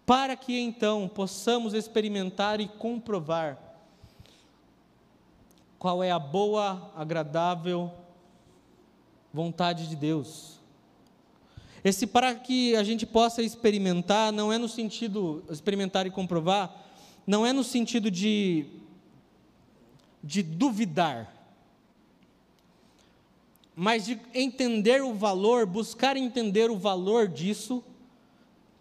Para 0.06 0.36
que 0.36 0.58
então 0.58 1.08
possamos 1.08 1.74
experimentar 1.74 2.60
e 2.60 2.68
comprovar 2.68 3.58
qual 5.78 6.02
é 6.02 6.10
a 6.10 6.18
boa, 6.18 6.92
agradável 6.94 7.90
vontade 9.32 9.88
de 9.88 9.96
Deus. 9.96 10.60
Esse 11.84 12.06
para 12.06 12.34
que 12.34 12.74
a 12.74 12.82
gente 12.82 13.04
possa 13.04 13.42
experimentar, 13.42 14.32
não 14.32 14.50
é 14.50 14.56
no 14.56 14.68
sentido, 14.68 15.44
experimentar 15.50 16.06
e 16.06 16.10
comprovar, 16.10 16.74
não 17.26 17.44
é 17.44 17.52
no 17.52 17.62
sentido 17.62 18.10
de 18.10 18.66
de 20.24 20.42
duvidar, 20.42 21.30
mas 23.76 24.06
de 24.06 24.18
entender 24.32 25.02
o 25.02 25.12
valor, 25.12 25.66
buscar 25.66 26.16
entender 26.16 26.70
o 26.70 26.78
valor 26.78 27.28
disso, 27.28 27.84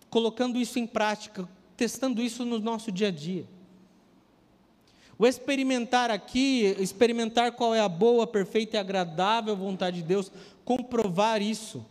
colocando 0.09 0.57
isso 0.57 0.79
em 0.79 0.87
prática, 0.87 1.49
testando 1.75 2.21
isso 2.21 2.45
no 2.45 2.59
nosso 2.59 2.93
dia 2.93 3.09
a 3.09 3.11
dia. 3.11 3.45
O 5.19 5.27
experimentar 5.27 6.09
aqui, 6.09 6.75
experimentar 6.79 7.51
qual 7.51 7.75
é 7.75 7.81
a 7.81 7.89
boa, 7.89 8.25
perfeita 8.25 8.77
e 8.77 8.79
agradável 8.79 9.55
vontade 9.55 9.97
de 9.97 10.03
Deus, 10.03 10.31
comprovar 10.63 11.41
isso, 11.41 11.85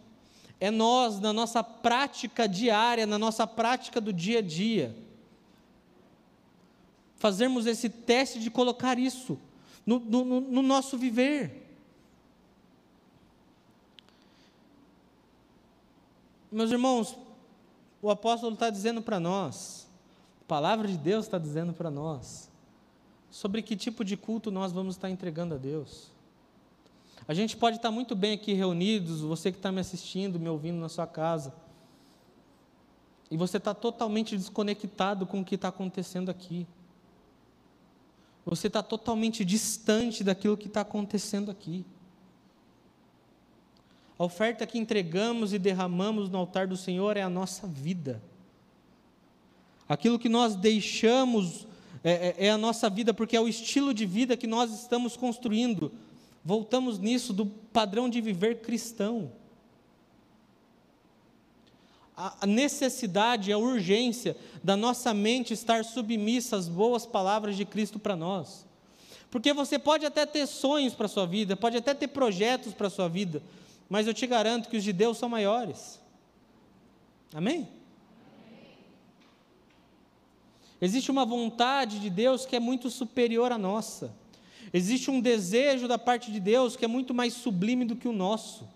é 0.62 0.70
nós, 0.70 1.18
na 1.18 1.33
nossa 1.33 1.64
prática 1.64 2.46
diária, 2.46 3.05
na 3.05 3.18
nossa 3.18 3.48
prática 3.48 4.01
do 4.01 4.12
dia 4.12 4.38
a 4.38 4.42
dia, 4.42 4.94
fazermos 7.16 7.66
esse 7.66 7.90
teste 7.90 8.38
de 8.38 8.48
colocar 8.48 8.96
isso 8.96 9.37
no, 9.85 9.98
no, 9.98 10.40
no 10.40 10.62
nosso 10.62 10.96
viver. 10.96 11.68
Meus 16.53 16.70
irmãos, 16.70 17.18
o 18.01 18.09
apóstolo 18.09 18.55
está 18.55 18.70
dizendo 18.70 19.03
para 19.03 19.18
nós, 19.18 19.88
a 20.42 20.44
palavra 20.44 20.87
de 20.87 20.96
Deus 20.96 21.25
está 21.25 21.38
dizendo 21.38 21.72
para 21.72 21.90
nós, 21.90 22.48
sobre 23.33 23.62
que 23.62 23.75
tipo 23.75 24.05
de 24.05 24.16
culto 24.16 24.48
nós 24.48 24.70
vamos 24.70 24.94
estar 24.94 25.11
entregando 25.11 25.57
a 25.57 25.59
Deus. 25.59 26.12
A 27.26 27.35
gente 27.35 27.56
pode 27.56 27.76
estar 27.76 27.90
muito 27.90 28.16
bem 28.16 28.35
aqui 28.35 28.52
reunidos, 28.52 29.20
você 29.20 29.52
que 29.52 29.58
está 29.58 29.70
me 29.70 29.80
assistindo, 29.80 30.40
me 30.40 30.48
ouvindo 30.48 30.78
na 30.78 30.88
sua 30.88 31.06
casa, 31.06 31.54
e 33.30 33.37
você 33.37 33.56
está 33.56 33.72
totalmente 33.72 34.37
desconectado 34.37 35.26
com 35.26 35.40
o 35.40 35.44
que 35.44 35.54
está 35.54 35.68
acontecendo 35.68 36.30
aqui. 36.30 36.66
Você 38.44 38.66
está 38.66 38.82
totalmente 38.82 39.44
distante 39.44 40.24
daquilo 40.24 40.56
que 40.56 40.66
está 40.66 40.80
acontecendo 40.80 41.50
aqui. 41.50 41.87
A 44.18 44.24
oferta 44.24 44.66
que 44.66 44.78
entregamos 44.78 45.52
e 45.52 45.58
derramamos 45.58 46.28
no 46.28 46.38
altar 46.38 46.66
do 46.66 46.76
Senhor 46.76 47.16
é 47.16 47.22
a 47.22 47.30
nossa 47.30 47.66
vida. 47.66 48.22
Aquilo 49.88 50.18
que 50.18 50.28
nós 50.28 50.54
deixamos 50.54 51.66
é, 52.04 52.12
é, 52.12 52.46
é, 52.46 52.50
a 52.50 52.58
nossa 52.58 52.90
vida, 52.90 53.14
porque 53.14 53.37
é 53.37 53.40
o 53.40 53.48
estilo 53.48 53.94
de 53.94 54.04
vida 54.04 54.37
que 54.37 54.46
nós 54.46 54.72
estamos 54.72 55.16
construindo. 55.16 55.92
Voltamos 56.44 56.98
nisso 56.98 57.33
do 57.33 57.46
padrão 57.46 58.09
de 58.09 58.20
viver 58.20 58.61
cristão 58.61 59.33
a 62.14 62.46
necessidade, 62.46 63.52
a 63.52 63.59
urgência 63.59 64.37
da 64.62 64.76
nossa 64.76 65.12
mente 65.14 65.52
estar 65.52 65.85
submissa 65.85 66.57
às 66.57 66.68
boas 66.68 67.07
palavras 67.07 67.57
de 67.57 67.64
Cristo 67.64 67.98
para 67.98 68.14
nós. 68.14 68.66
Porque 69.31 69.52
você 69.52 69.78
pode 69.78 70.05
até 70.05 70.26
ter 70.26 70.46
sonhos 70.46 70.94
para 70.94 71.07
a 71.07 71.09
sua 71.09 71.26
vida, 71.26 71.57
pode 71.57 71.76
até 71.76 71.94
ter 71.94 72.09
projetos 72.09 72.74
para 72.74 72.87
a 72.87 72.90
sua 72.90 73.09
vida, 73.09 73.42
mas 73.88 74.07
eu 74.07 74.14
te 74.14 74.26
garanto 74.26 74.68
que 74.68 74.76
os 74.76 74.85
de 74.85 74.92
Deus 74.92 75.16
são 75.16 75.28
maiores. 75.28 75.98
Amém? 77.35 77.66
Existe 80.81 81.11
uma 81.11 81.24
vontade 81.24 81.98
de 81.98 82.11
Deus 82.11 82.44
que 82.44 82.55
é 82.55 82.61
muito 82.61 82.90
superior 82.90 83.50
à 83.52 83.59
nossa. 83.59 84.14
Existe 84.72 85.11
um 85.11 85.20
desejo 85.20 85.87
da 85.87 85.98
parte 85.98 86.32
de 86.32 86.40
Deus 86.40 86.76
que 86.76 86.85
é 86.85 86.88
muito 86.88 87.12
mais 87.12 87.35
sublime 87.35 87.85
do 87.85 87.94
que 87.94 88.08
o 88.08 88.12
nosso. 88.12 88.66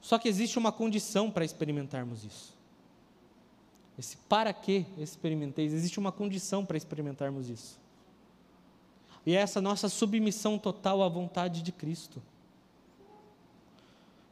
Só 0.00 0.18
que 0.18 0.28
existe 0.28 0.58
uma 0.58 0.72
condição 0.72 1.30
para 1.30 1.44
experimentarmos 1.44 2.24
isso. 2.24 2.54
Esse 3.98 4.16
para 4.16 4.52
que 4.52 4.86
experimenteis, 4.98 5.72
existe 5.72 5.98
uma 5.98 6.10
condição 6.10 6.64
para 6.64 6.76
experimentarmos 6.76 7.48
isso. 7.48 7.78
E 9.26 9.36
é 9.36 9.40
essa 9.40 9.60
nossa 9.60 9.88
submissão 9.88 10.58
total 10.58 11.02
à 11.02 11.08
vontade 11.08 11.62
de 11.62 11.70
Cristo. 11.70 12.22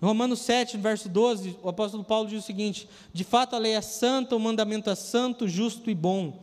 Em 0.01 0.07
Romanos 0.07 0.41
7, 0.41 0.79
verso 0.79 1.09
12, 1.09 1.59
o 1.63 1.69
apóstolo 1.69 2.05
Paulo 2.05 2.29
diz 2.29 2.43
o 2.43 2.47
seguinte: 2.47 2.89
De 3.13 3.25
fato 3.25 3.57
a 3.57 3.59
lei 3.59 3.73
é 3.73 3.81
santa, 3.81 4.37
o 4.37 4.41
mandamento 4.41 4.89
é 4.89 4.95
santo, 4.95 5.49
justo 5.49 5.91
e 5.91 5.95
bom. 5.95 6.39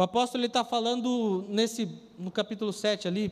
O 0.00 0.02
apóstolo 0.02 0.46
está 0.46 0.64
falando 0.64 1.44
nesse, 1.46 1.86
no 2.18 2.30
capítulo 2.30 2.72
7 2.72 3.06
ali, 3.06 3.30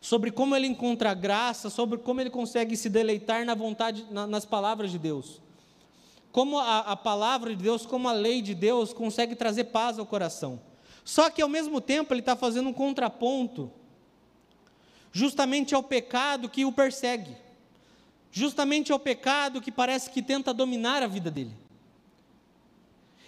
sobre 0.00 0.30
como 0.30 0.54
ele 0.54 0.68
encontra 0.68 1.12
graça, 1.14 1.68
sobre 1.68 1.98
como 1.98 2.20
ele 2.20 2.30
consegue 2.30 2.76
se 2.76 2.88
deleitar 2.88 3.44
na 3.44 3.56
vontade, 3.56 4.06
na, 4.08 4.24
nas 4.24 4.44
palavras 4.44 4.92
de 4.92 5.00
Deus. 5.00 5.40
Como 6.30 6.60
a, 6.60 6.78
a 6.78 6.96
palavra 6.96 7.56
de 7.56 7.60
Deus, 7.60 7.84
como 7.84 8.08
a 8.08 8.12
lei 8.12 8.40
de 8.40 8.54
Deus 8.54 8.92
consegue 8.92 9.34
trazer 9.34 9.64
paz 9.64 9.98
ao 9.98 10.06
coração. 10.06 10.60
Só 11.04 11.28
que 11.28 11.42
ao 11.42 11.48
mesmo 11.48 11.80
tempo 11.80 12.14
ele 12.14 12.20
está 12.20 12.36
fazendo 12.36 12.68
um 12.68 12.72
contraponto, 12.72 13.68
justamente 15.10 15.74
ao 15.74 15.82
pecado 15.82 16.48
que 16.48 16.64
o 16.64 16.70
persegue, 16.70 17.36
justamente 18.30 18.92
ao 18.92 18.98
pecado 19.00 19.60
que 19.60 19.72
parece 19.72 20.08
que 20.08 20.22
tenta 20.22 20.54
dominar 20.54 21.02
a 21.02 21.08
vida 21.08 21.32
dele. 21.32 21.63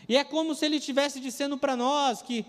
E 0.08 0.16
é 0.16 0.24
como 0.24 0.54
se 0.54 0.64
ele 0.64 0.76
estivesse 0.76 1.20
dizendo 1.20 1.58
para 1.58 1.76
nós 1.76 2.22
que, 2.22 2.44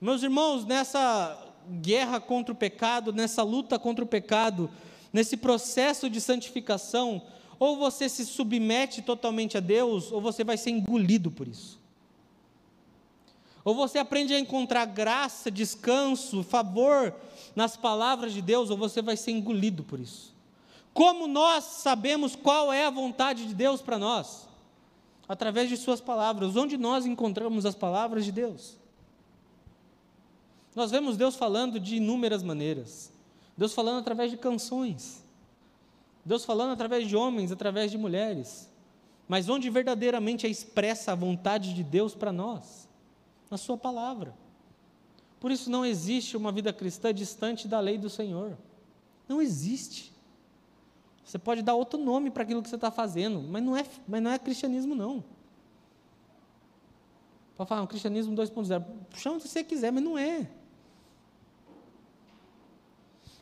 meus 0.00 0.22
irmãos, 0.22 0.64
nessa 0.64 1.38
guerra 1.80 2.20
contra 2.20 2.52
o 2.52 2.56
pecado, 2.56 3.12
nessa 3.12 3.42
luta 3.42 3.78
contra 3.78 4.04
o 4.04 4.08
pecado, 4.08 4.70
nesse 5.12 5.36
processo 5.36 6.08
de 6.08 6.20
santificação, 6.20 7.22
ou 7.58 7.76
você 7.76 8.08
se 8.08 8.24
submete 8.24 9.02
totalmente 9.02 9.56
a 9.56 9.60
Deus, 9.60 10.10
ou 10.10 10.20
você 10.20 10.42
vai 10.42 10.56
ser 10.56 10.70
engolido 10.70 11.30
por 11.30 11.46
isso. 11.46 11.80
Ou 13.64 13.74
você 13.74 13.98
aprende 13.98 14.34
a 14.34 14.40
encontrar 14.40 14.86
graça, 14.86 15.50
descanso, 15.50 16.42
favor 16.42 17.14
nas 17.54 17.76
palavras 17.76 18.32
de 18.32 18.42
Deus, 18.42 18.70
ou 18.70 18.76
você 18.76 19.00
vai 19.00 19.16
ser 19.16 19.30
engolido 19.30 19.84
por 19.84 20.00
isso. 20.00 20.34
Como 20.92 21.28
nós 21.28 21.64
sabemos 21.64 22.34
qual 22.34 22.72
é 22.72 22.84
a 22.84 22.90
vontade 22.90 23.46
de 23.46 23.54
Deus 23.54 23.80
para 23.80 23.98
nós? 23.98 24.48
Através 25.32 25.70
de 25.70 25.78
Suas 25.78 25.98
palavras. 25.98 26.56
Onde 26.56 26.76
nós 26.76 27.06
encontramos 27.06 27.64
as 27.64 27.74
palavras 27.74 28.22
de 28.22 28.30
Deus? 28.30 28.76
Nós 30.76 30.90
vemos 30.90 31.16
Deus 31.16 31.36
falando 31.36 31.80
de 31.80 31.96
inúmeras 31.96 32.42
maneiras. 32.42 33.10
Deus 33.56 33.72
falando 33.72 34.00
através 34.00 34.30
de 34.30 34.36
canções. 34.36 35.24
Deus 36.22 36.44
falando 36.44 36.72
através 36.72 37.08
de 37.08 37.16
homens, 37.16 37.50
através 37.50 37.90
de 37.90 37.96
mulheres. 37.96 38.70
Mas 39.26 39.48
onde 39.48 39.70
verdadeiramente 39.70 40.46
é 40.46 40.50
expressa 40.50 41.12
a 41.12 41.14
vontade 41.14 41.72
de 41.72 41.82
Deus 41.82 42.14
para 42.14 42.30
nós? 42.30 42.86
Na 43.50 43.56
Sua 43.56 43.78
palavra. 43.78 44.34
Por 45.40 45.50
isso 45.50 45.70
não 45.70 45.84
existe 45.84 46.36
uma 46.36 46.52
vida 46.52 46.74
cristã 46.74 47.12
distante 47.12 47.66
da 47.66 47.80
lei 47.80 47.96
do 47.96 48.10
Senhor. 48.10 48.58
Não 49.26 49.40
existe. 49.40 50.11
Você 51.24 51.38
pode 51.38 51.62
dar 51.62 51.74
outro 51.74 51.98
nome 51.98 52.30
para 52.30 52.42
aquilo 52.42 52.62
que 52.62 52.68
você 52.68 52.74
está 52.74 52.90
fazendo, 52.90 53.40
mas 53.40 53.62
não 53.62 53.76
é, 53.76 53.84
mas 54.06 54.22
não 54.22 54.30
é 54.30 54.38
cristianismo, 54.38 54.94
não. 54.94 55.24
Pode 57.56 57.68
falar, 57.68 57.82
um 57.82 57.86
cristianismo 57.86 58.34
2.0. 58.34 58.84
Chama 59.14 59.36
o 59.36 59.40
que 59.40 59.48
você 59.48 59.62
quiser, 59.62 59.92
mas 59.92 60.02
não 60.02 60.18
é. 60.18 60.48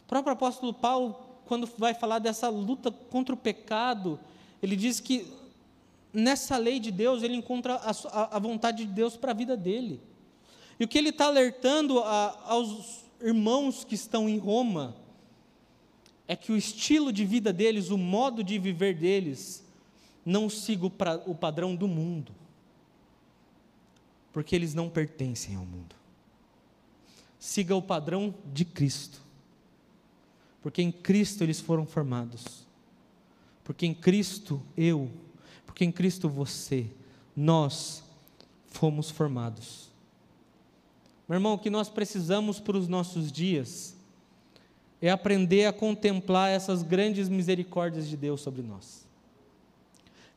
O 0.04 0.08
próprio 0.08 0.32
apóstolo 0.32 0.74
Paulo, 0.74 1.16
quando 1.46 1.68
vai 1.78 1.94
falar 1.94 2.18
dessa 2.18 2.48
luta 2.48 2.90
contra 2.90 3.34
o 3.34 3.38
pecado, 3.38 4.20
ele 4.62 4.76
diz 4.76 5.00
que 5.00 5.32
nessa 6.12 6.56
lei 6.56 6.80
de 6.80 6.90
Deus 6.90 7.22
ele 7.22 7.34
encontra 7.34 7.74
a, 7.76 8.36
a 8.36 8.38
vontade 8.38 8.84
de 8.84 8.92
Deus 8.92 9.16
para 9.16 9.30
a 9.30 9.34
vida 9.34 9.56
dele. 9.56 10.02
E 10.78 10.84
o 10.84 10.88
que 10.88 10.98
ele 10.98 11.10
está 11.10 11.26
alertando 11.26 12.00
a, 12.00 12.38
aos 12.46 13.04
irmãos 13.20 13.84
que 13.84 13.94
estão 13.94 14.28
em 14.28 14.38
Roma 14.38 14.96
é 16.30 16.36
que 16.36 16.52
o 16.52 16.56
estilo 16.56 17.12
de 17.12 17.24
vida 17.24 17.52
deles, 17.52 17.90
o 17.90 17.98
modo 17.98 18.44
de 18.44 18.56
viver 18.56 18.94
deles, 18.94 19.64
não 20.24 20.48
siga 20.48 20.86
o, 20.86 21.34
padrão 21.34 21.74
do 21.74 21.88
mundo, 21.88 22.30
porque 24.32 24.54
eles 24.54 24.72
não 24.72 24.88
pertencem 24.88 25.56
ao 25.56 25.66
mundo. 25.66 25.96
Siga 27.36 27.74
o 27.74 27.82
padrão 27.82 28.32
de 28.54 28.64
Cristo, 28.64 29.20
porque 30.62 30.80
em 30.80 30.92
Cristo 30.92 31.42
eles 31.42 31.58
foram 31.58 31.84
formados, 31.84 32.64
porque 33.64 33.84
em 33.84 33.92
Cristo 33.92 34.62
eu, 34.76 35.10
porque 35.66 35.84
em 35.84 35.90
Cristo 35.90 36.28
você, 36.28 36.86
nós 37.34 38.04
fomos 38.68 39.10
formados. 39.10 39.90
Meu 41.28 41.38
irmão, 41.38 41.54
o 41.54 41.58
que 41.58 41.70
nós 41.70 41.88
precisamos 41.88 42.60
para 42.60 42.78
os 42.78 42.86
nossos 42.86 43.32
dias 43.32 43.98
é 45.00 45.10
aprender 45.10 45.66
a 45.66 45.72
contemplar 45.72 46.50
essas 46.50 46.82
grandes 46.82 47.28
misericórdias 47.28 48.08
de 48.08 48.16
Deus 48.16 48.40
sobre 48.40 48.62
nós. 48.62 49.06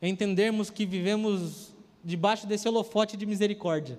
É 0.00 0.08
entendermos 0.08 0.70
que 0.70 0.86
vivemos 0.86 1.72
debaixo 2.02 2.46
desse 2.46 2.68
holofote 2.68 3.16
de 3.16 3.26
misericórdia, 3.26 3.98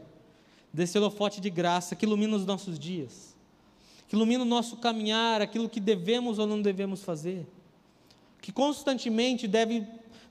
desse 0.73 0.97
holofote 0.97 1.39
de 1.39 1.49
graça 1.49 1.95
que 1.95 2.05
ilumina 2.05 2.35
os 2.35 2.45
nossos 2.45 2.79
dias, 2.79 3.35
que 4.07 4.15
ilumina 4.15 4.43
o 4.43 4.47
nosso 4.47 4.77
caminhar, 4.77 5.41
aquilo 5.41 5.69
que 5.69 5.79
devemos 5.79 6.39
ou 6.39 6.47
não 6.47 6.61
devemos 6.61 7.03
fazer, 7.03 7.45
que 8.41 8.51
constantemente 8.51 9.47
deve 9.47 9.85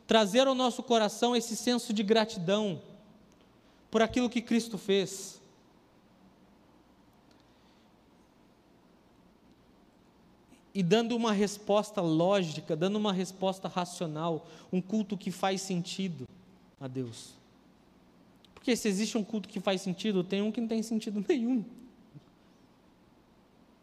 trazer 0.07 0.47
ao 0.47 0.55
nosso 0.55 0.83
coração 0.83 1.35
esse 1.35 1.57
senso 1.57 1.92
de 1.92 2.03
gratidão 2.03 2.81
por 3.90 4.03
aquilo 4.03 4.29
que 4.29 4.40
Cristo 4.40 4.77
fez 4.77 5.40
e 10.75 10.83
dando 10.83 11.15
uma 11.15 11.33
resposta 11.33 12.01
lógica, 12.01 12.75
dando 12.75 12.97
uma 12.97 13.13
resposta 13.13 13.69
racional, 13.69 14.47
um 14.73 14.81
culto 14.81 15.17
que 15.17 15.31
faz 15.31 15.61
sentido 15.61 16.27
a 16.81 16.89
Deus. 16.89 17.35
Porque 18.53 18.75
se 18.75 18.89
existe 18.89 19.17
um 19.17 19.23
culto 19.23 19.49
que 19.49 19.61
faz 19.61 19.81
sentido, 19.83 20.25
tem 20.25 20.43
um 20.43 20.51
que 20.51 20.61
não 20.61 20.67
tem 20.67 20.83
sentido 20.83 21.25
nenhum. 21.29 21.65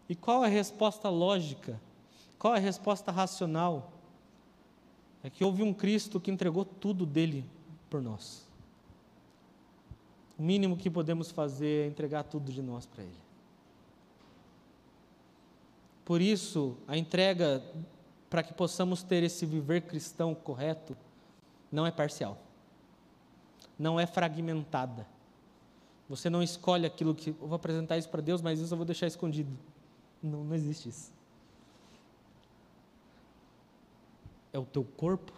E 0.10 0.16
qual 0.16 0.44
é 0.44 0.48
a 0.48 0.52
resposta 0.52 1.08
lógica? 1.08 1.80
Qual 2.38 2.54
é 2.54 2.58
a 2.58 2.62
resposta 2.62 3.12
racional? 3.12 3.94
É 5.24 5.30
que 5.30 5.46
houve 5.46 5.64
um 5.64 5.74
Cristo 5.74 6.20
que 6.20 6.30
entregou 6.30 6.66
tudo 6.66 7.06
dele 7.06 7.46
por 7.90 8.02
nós. 8.02 8.46
O 10.38 10.44
mínimo 10.44 10.76
que 10.76 10.90
podemos 10.90 11.32
fazer 11.32 11.86
é 11.86 11.88
entregar 11.88 12.24
tudo 12.24 12.52
de 12.52 12.62
nós 12.62 12.86
para 12.86 13.04
Ele. 13.04 13.21
Por 16.04 16.22
isso, 16.22 16.78
a 16.88 16.98
entrega 16.98 17.64
para 18.30 18.44
que 18.44 18.54
possamos 18.54 19.04
ter 19.04 19.24
esse 19.24 19.46
viver 19.46 19.82
cristão 19.82 20.34
correto 20.34 20.96
não 21.72 21.86
é 21.86 21.92
parcial, 21.92 22.38
não 23.78 24.00
é 24.00 24.06
fragmentada. 24.06 25.06
Você 26.10 26.30
não 26.30 26.44
escolhe 26.44 26.86
aquilo 26.86 27.16
que 27.16 27.30
eu 27.30 27.48
vou 27.48 27.56
apresentar 27.56 27.98
isso 27.98 28.10
para 28.10 28.22
Deus, 28.22 28.42
mas 28.42 28.60
isso 28.60 28.74
eu 28.74 28.78
vou 28.78 28.86
deixar 28.86 29.08
escondido. 29.08 29.58
Não, 30.22 30.44
não 30.44 30.56
existe 30.56 30.90
isso. 30.90 31.14
É 34.52 34.60
o 34.60 34.66
teu 34.66 34.84
corpo, 34.84 35.32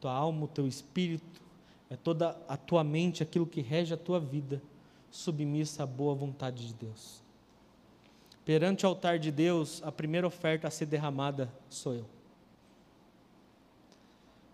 tua 0.00 0.12
alma, 0.12 0.44
o 0.44 0.48
teu 0.48 0.66
espírito, 0.66 1.42
é 1.90 1.96
toda 1.96 2.36
a 2.48 2.56
tua 2.56 2.82
mente, 2.82 3.22
aquilo 3.22 3.46
que 3.46 3.60
rege 3.60 3.92
a 3.92 3.96
tua 3.96 4.18
vida, 4.20 4.62
submissa 5.10 5.82
à 5.82 5.86
boa 5.86 6.14
vontade 6.14 6.66
de 6.66 6.74
Deus. 6.74 7.22
Perante 8.44 8.84
o 8.84 8.88
altar 8.88 9.18
de 9.18 9.30
Deus, 9.30 9.80
a 9.84 9.92
primeira 9.92 10.26
oferta 10.26 10.66
a 10.66 10.70
ser 10.70 10.86
derramada 10.86 11.48
sou 11.70 11.94
eu. 11.94 12.06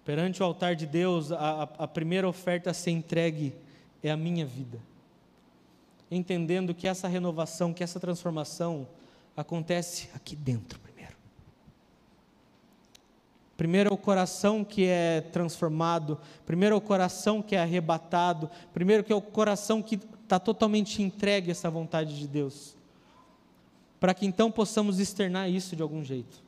Perante 0.04 0.42
o 0.42 0.46
altar 0.46 0.74
de 0.74 0.86
Deus, 0.86 1.32
a, 1.32 1.62
a 1.62 1.88
primeira 1.88 2.28
oferta 2.28 2.70
a 2.70 2.74
ser 2.74 2.90
entregue 2.90 3.54
é 4.02 4.10
a 4.10 4.16
minha 4.16 4.44
vida. 4.44 4.78
Entendendo 6.10 6.74
que 6.74 6.86
essa 6.86 7.08
renovação, 7.08 7.72
que 7.72 7.82
essa 7.82 8.00
transformação 8.00 8.86
acontece 9.36 10.08
aqui 10.14 10.36
dentro 10.36 10.78
primeiro. 10.80 11.16
Primeiro 13.56 13.90
é 13.90 13.92
o 13.92 13.98
coração 13.98 14.64
que 14.64 14.86
é 14.86 15.20
transformado, 15.20 16.18
primeiro 16.46 16.74
é 16.74 16.78
o 16.78 16.80
coração 16.80 17.42
que 17.42 17.56
é 17.56 17.60
arrebatado, 17.60 18.50
primeiro 18.72 19.02
que 19.02 19.12
é 19.12 19.16
o 19.16 19.20
coração 19.20 19.82
que 19.82 19.96
está 20.22 20.38
totalmente 20.38 21.02
entregue 21.02 21.50
a 21.50 21.52
essa 21.52 21.70
vontade 21.70 22.18
de 22.18 22.26
Deus 22.28 22.77
para 24.00 24.14
que 24.14 24.26
então 24.26 24.50
possamos 24.50 24.98
externar 24.98 25.48
isso 25.50 25.74
de 25.74 25.82
algum 25.82 26.04
jeito. 26.04 26.42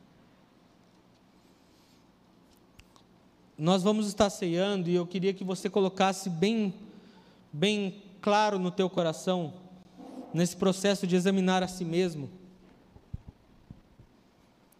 Nós 3.57 3.83
vamos 3.83 4.07
estar 4.07 4.29
ceando 4.29 4.89
e 4.89 4.95
eu 4.95 5.05
queria 5.05 5.33
que 5.33 5.43
você 5.43 5.69
colocasse 5.69 6.29
bem, 6.29 6.73
bem 7.53 8.01
claro 8.19 8.57
no 8.57 8.71
teu 8.71 8.89
coração, 8.89 9.53
nesse 10.33 10.55
processo 10.55 11.05
de 11.05 11.15
examinar 11.15 11.61
a 11.61 11.67
si 11.67 11.85
mesmo. 11.85 12.29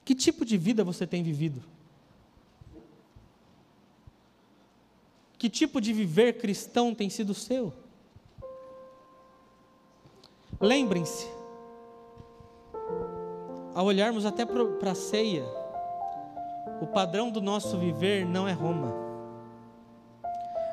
Que 0.04 0.16
tipo 0.16 0.44
de 0.44 0.58
vida 0.58 0.84
você 0.84 1.06
tem 1.06 1.22
vivido? 1.22 1.62
Que 5.38 5.50
tipo 5.50 5.82
de 5.82 5.94
viver 5.94 6.38
cristão 6.38 6.94
tem 6.94 7.10
sido 7.10 7.34
seu? 7.34 7.74
Lembrem-se, 10.60 11.28
ao 13.74 13.86
olharmos 13.86 14.26
até 14.26 14.46
para 14.46 14.92
a 14.92 14.96
ceia, 14.96 15.46
o 16.82 16.88
padrão 16.88 17.30
do 17.30 17.42
nosso 17.42 17.78
viver 17.78 18.26
não 18.26 18.48
é 18.48 18.52
Roma. 18.52 18.92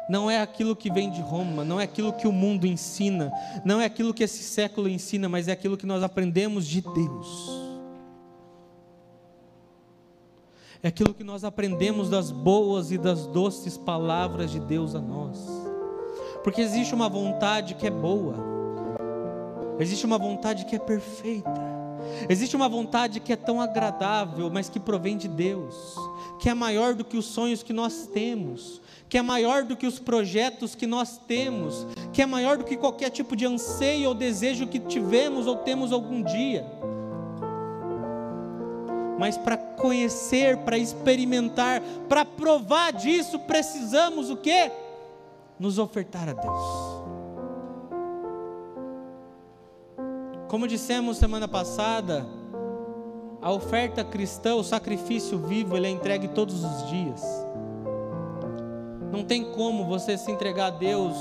Não 0.08 0.30
é 0.30 0.40
aquilo 0.40 0.74
que 0.74 0.90
vem 0.90 1.10
de 1.10 1.20
Roma, 1.20 1.64
não 1.64 1.78
é 1.78 1.84
aquilo 1.84 2.14
que 2.14 2.26
o 2.26 2.32
mundo 2.32 2.66
ensina, 2.66 3.30
não 3.62 3.78
é 3.78 3.84
aquilo 3.84 4.14
que 4.14 4.24
esse 4.24 4.42
século 4.42 4.88
ensina, 4.88 5.28
mas 5.28 5.48
é 5.48 5.52
aquilo 5.52 5.76
que 5.76 5.84
nós 5.84 6.02
aprendemos 6.02 6.66
de 6.66 6.80
Deus. 6.80 7.68
É 10.82 10.88
aquilo 10.88 11.12
que 11.12 11.24
nós 11.24 11.44
aprendemos 11.44 12.08
das 12.08 12.30
boas 12.30 12.90
e 12.90 12.96
das 12.96 13.26
doces 13.26 13.76
palavras 13.76 14.50
de 14.50 14.60
Deus 14.60 14.94
a 14.94 15.00
nós. 15.00 15.38
Porque 16.42 16.62
existe 16.62 16.94
uma 16.94 17.08
vontade 17.08 17.74
que 17.74 17.86
é 17.86 17.90
boa, 17.90 18.34
existe 19.78 20.06
uma 20.06 20.16
vontade 20.16 20.64
que 20.64 20.76
é 20.76 20.78
perfeita. 20.78 21.77
Existe 22.28 22.56
uma 22.56 22.68
vontade 22.68 23.20
que 23.20 23.32
é 23.32 23.36
tão 23.36 23.60
agradável, 23.60 24.50
mas 24.50 24.68
que 24.68 24.80
provém 24.80 25.16
de 25.16 25.28
Deus, 25.28 25.94
que 26.40 26.48
é 26.48 26.54
maior 26.54 26.94
do 26.94 27.04
que 27.04 27.16
os 27.16 27.26
sonhos 27.26 27.62
que 27.62 27.72
nós 27.72 28.08
temos, 28.12 28.80
que 29.08 29.16
é 29.16 29.22
maior 29.22 29.64
do 29.64 29.76
que 29.76 29.86
os 29.86 29.98
projetos 29.98 30.74
que 30.74 30.86
nós 30.86 31.18
temos, 31.18 31.86
que 32.12 32.20
é 32.20 32.26
maior 32.26 32.58
do 32.58 32.64
que 32.64 32.76
qualquer 32.76 33.10
tipo 33.10 33.34
de 33.34 33.46
anseio 33.46 34.08
ou 34.10 34.14
desejo 34.14 34.66
que 34.66 34.78
tivemos 34.78 35.46
ou 35.46 35.56
temos 35.56 35.92
algum 35.92 36.22
dia. 36.22 36.66
Mas 39.18 39.36
para 39.36 39.56
conhecer, 39.56 40.58
para 40.58 40.78
experimentar, 40.78 41.82
para 42.08 42.24
provar 42.24 42.92
disso, 42.92 43.38
precisamos 43.40 44.30
o 44.30 44.36
quê? 44.36 44.70
Nos 45.58 45.78
ofertar 45.78 46.28
a 46.28 46.32
Deus. 46.34 46.87
Como 50.48 50.66
dissemos 50.66 51.18
semana 51.18 51.46
passada, 51.46 52.26
a 53.42 53.52
oferta 53.52 54.02
cristã, 54.02 54.54
o 54.54 54.64
sacrifício 54.64 55.38
vivo, 55.38 55.76
ele 55.76 55.86
é 55.86 55.90
entregue 55.90 56.28
todos 56.28 56.64
os 56.64 56.88
dias. 56.88 57.22
Não 59.12 59.24
tem 59.24 59.44
como 59.52 59.84
você 59.84 60.16
se 60.16 60.30
entregar 60.30 60.68
a 60.68 60.70
Deus 60.70 61.14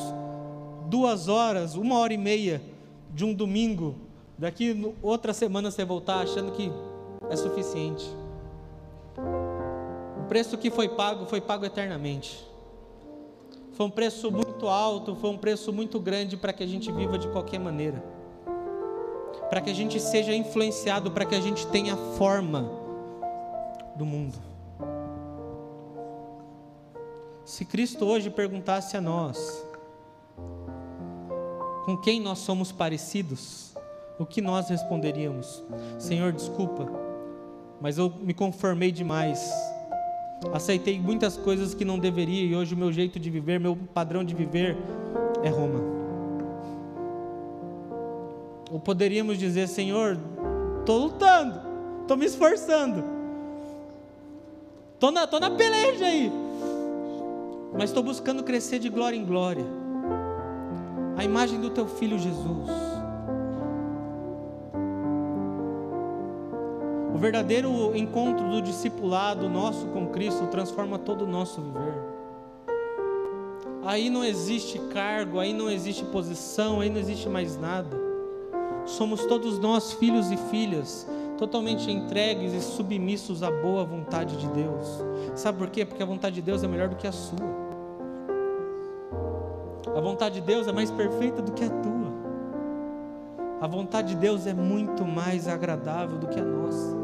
duas 0.88 1.28
horas, 1.28 1.76
uma 1.76 2.00
hora 2.00 2.14
e 2.14 2.18
meia 2.18 2.62
de 3.14 3.26
um 3.26 3.34
domingo, 3.34 3.96
daqui 4.38 4.96
outra 5.02 5.34
semana 5.34 5.72
você 5.72 5.84
voltar 5.84 6.20
achando 6.22 6.54
que 6.54 6.72
é 7.30 7.36
suficiente. 7.36 8.10
O 10.22 10.28
preço 10.30 10.58
que 10.58 10.72
foi 10.72 10.88
pago 10.88 11.26
foi 11.26 11.42
pago 11.42 11.66
eternamente. 11.66 12.48
Foi 13.74 13.86
um 13.86 13.92
preço 13.92 14.32
muito 14.32 14.70
alto, 14.70 15.16
foi 15.16 15.30
um 15.30 15.38
preço 15.38 15.74
muito 15.74 16.00
grande 16.00 16.38
para 16.38 16.54
que 16.54 16.64
a 16.64 16.68
gente 16.68 16.90
viva 16.94 17.18
de 17.18 17.28
qualquer 17.28 17.60
maneira. 17.60 18.16
Para 19.50 19.62
que 19.62 19.70
a 19.70 19.74
gente 19.74 20.00
seja 20.00 20.34
influenciado, 20.34 21.12
para 21.12 21.26
que 21.26 21.36
a 21.36 21.42
gente 21.42 21.66
tenha 21.68 21.96
forma 22.18 22.70
do 23.96 24.06
mundo. 24.06 24.38
Se 27.46 27.64
Cristo 27.64 28.06
hoje 28.06 28.30
perguntasse 28.30 28.98
a 28.98 29.02
nós, 29.02 29.66
com 31.86 31.96
quem 31.96 32.20
nós 32.20 32.40
somos 32.40 32.74
parecidos, 32.74 33.74
o 34.20 34.26
que 34.26 34.42
nós 34.42 34.70
responderíamos? 34.70 35.64
Senhor, 35.98 36.34
desculpa, 36.34 36.86
mas 37.80 37.98
eu 37.98 38.10
me 38.10 38.34
conformei 38.34 38.92
demais. 38.92 39.50
Aceitei 40.54 41.00
muitas 41.00 41.38
coisas 41.38 41.74
que 41.74 41.86
não 41.86 41.98
deveria 41.98 42.46
e 42.46 42.56
hoje 42.56 42.76
o 42.76 42.78
meu 42.78 42.92
jeito 42.92 43.18
de 43.18 43.30
viver, 43.30 43.60
meu 43.60 43.76
padrão 43.76 44.24
de 44.24 44.36
viver 44.36 44.78
é 45.42 45.50
Roma. 45.50 45.97
Ou 48.70 48.80
poderíamos 48.80 49.38
dizer, 49.38 49.68
Senhor, 49.68 50.18
estou 50.80 50.98
lutando, 50.98 51.62
estou 52.02 52.18
me 52.18 52.26
esforçando, 52.26 53.04
estou 54.94 55.12
na, 55.12 55.26
tô 55.26 55.40
na 55.40 55.52
peleja 55.52 56.06
aí, 56.06 56.32
mas 57.74 57.90
estou 57.90 58.04
buscando 58.04 58.44
crescer 58.44 58.80
de 58.80 58.90
glória 58.90 59.16
em 59.16 59.26
glória. 59.26 59.66
A 61.16 61.24
imagem 61.24 61.60
do 61.60 61.70
teu 61.70 61.88
filho 61.88 62.20
Jesus. 62.20 62.70
O 67.14 67.18
verdadeiro 67.18 67.96
encontro 67.96 68.48
do 68.48 68.62
discipulado 68.62 69.50
nosso 69.50 69.88
com 69.88 70.08
Cristo 70.08 70.46
transforma 70.48 71.00
todo 71.00 71.24
o 71.24 71.28
nosso 71.28 71.62
viver. 71.62 72.18
Aí 73.84 74.10
não 74.10 74.24
existe 74.24 74.78
cargo, 74.94 75.40
aí 75.40 75.54
não 75.54 75.72
existe 75.72 76.04
posição, 76.06 76.82
aí 76.82 76.90
não 76.90 77.00
existe 77.00 77.28
mais 77.28 77.58
nada. 77.58 78.07
Somos 78.88 79.26
todos 79.26 79.60
nós 79.60 79.92
filhos 79.92 80.32
e 80.32 80.38
filhas, 80.38 81.06
totalmente 81.38 81.92
entregues 81.92 82.54
e 82.54 82.62
submissos 82.62 83.44
à 83.44 83.52
boa 83.52 83.84
vontade 83.84 84.38
de 84.38 84.48
Deus. 84.48 85.04
Sabe 85.36 85.58
por 85.58 85.70
quê? 85.70 85.84
Porque 85.86 86.02
a 86.02 86.06
vontade 86.06 86.36
de 86.36 86.42
Deus 86.42 86.64
é 86.64 86.68
melhor 86.68 86.88
do 86.88 86.96
que 86.96 87.06
a 87.06 87.12
sua. 87.12 87.68
A 89.94 90.00
vontade 90.00 90.36
de 90.36 90.42
Deus 90.42 90.68
é 90.68 90.72
mais 90.72 90.90
perfeita 90.90 91.42
do 91.42 91.52
que 91.52 91.66
a 91.66 91.70
tua. 91.70 91.98
A 93.60 93.68
vontade 93.68 94.10
de 94.10 94.16
Deus 94.16 94.48
é 94.48 94.54
muito 94.54 95.04
mais 95.04 95.50
agradável 95.50 96.18
do 96.18 96.28
que 96.28 96.40
a 96.40 96.46
nossa. 96.46 96.96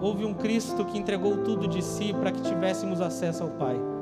Houve 0.00 0.24
um 0.24 0.32
Cristo 0.32 0.86
que 0.86 0.96
entregou 0.96 1.44
tudo 1.44 1.68
de 1.68 1.82
si 1.82 2.14
para 2.14 2.32
que 2.32 2.40
tivéssemos 2.40 3.00
acesso 3.02 3.42
ao 3.42 3.50
Pai. 3.50 3.95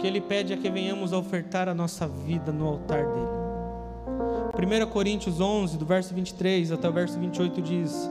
Que 0.00 0.06
Ele 0.06 0.20
pede 0.20 0.52
é 0.52 0.56
que 0.56 0.70
venhamos 0.70 1.12
a 1.12 1.18
ofertar 1.18 1.68
a 1.68 1.74
nossa 1.74 2.08
vida 2.08 2.50
no 2.50 2.66
altar 2.66 3.04
dele. 3.06 4.84
1 4.84 4.86
Coríntios 4.90 5.40
11, 5.40 5.76
do 5.76 5.84
verso 5.84 6.14
23 6.14 6.72
até 6.72 6.88
o 6.88 6.92
verso 6.92 7.18
28 7.18 7.60
diz: 7.60 8.10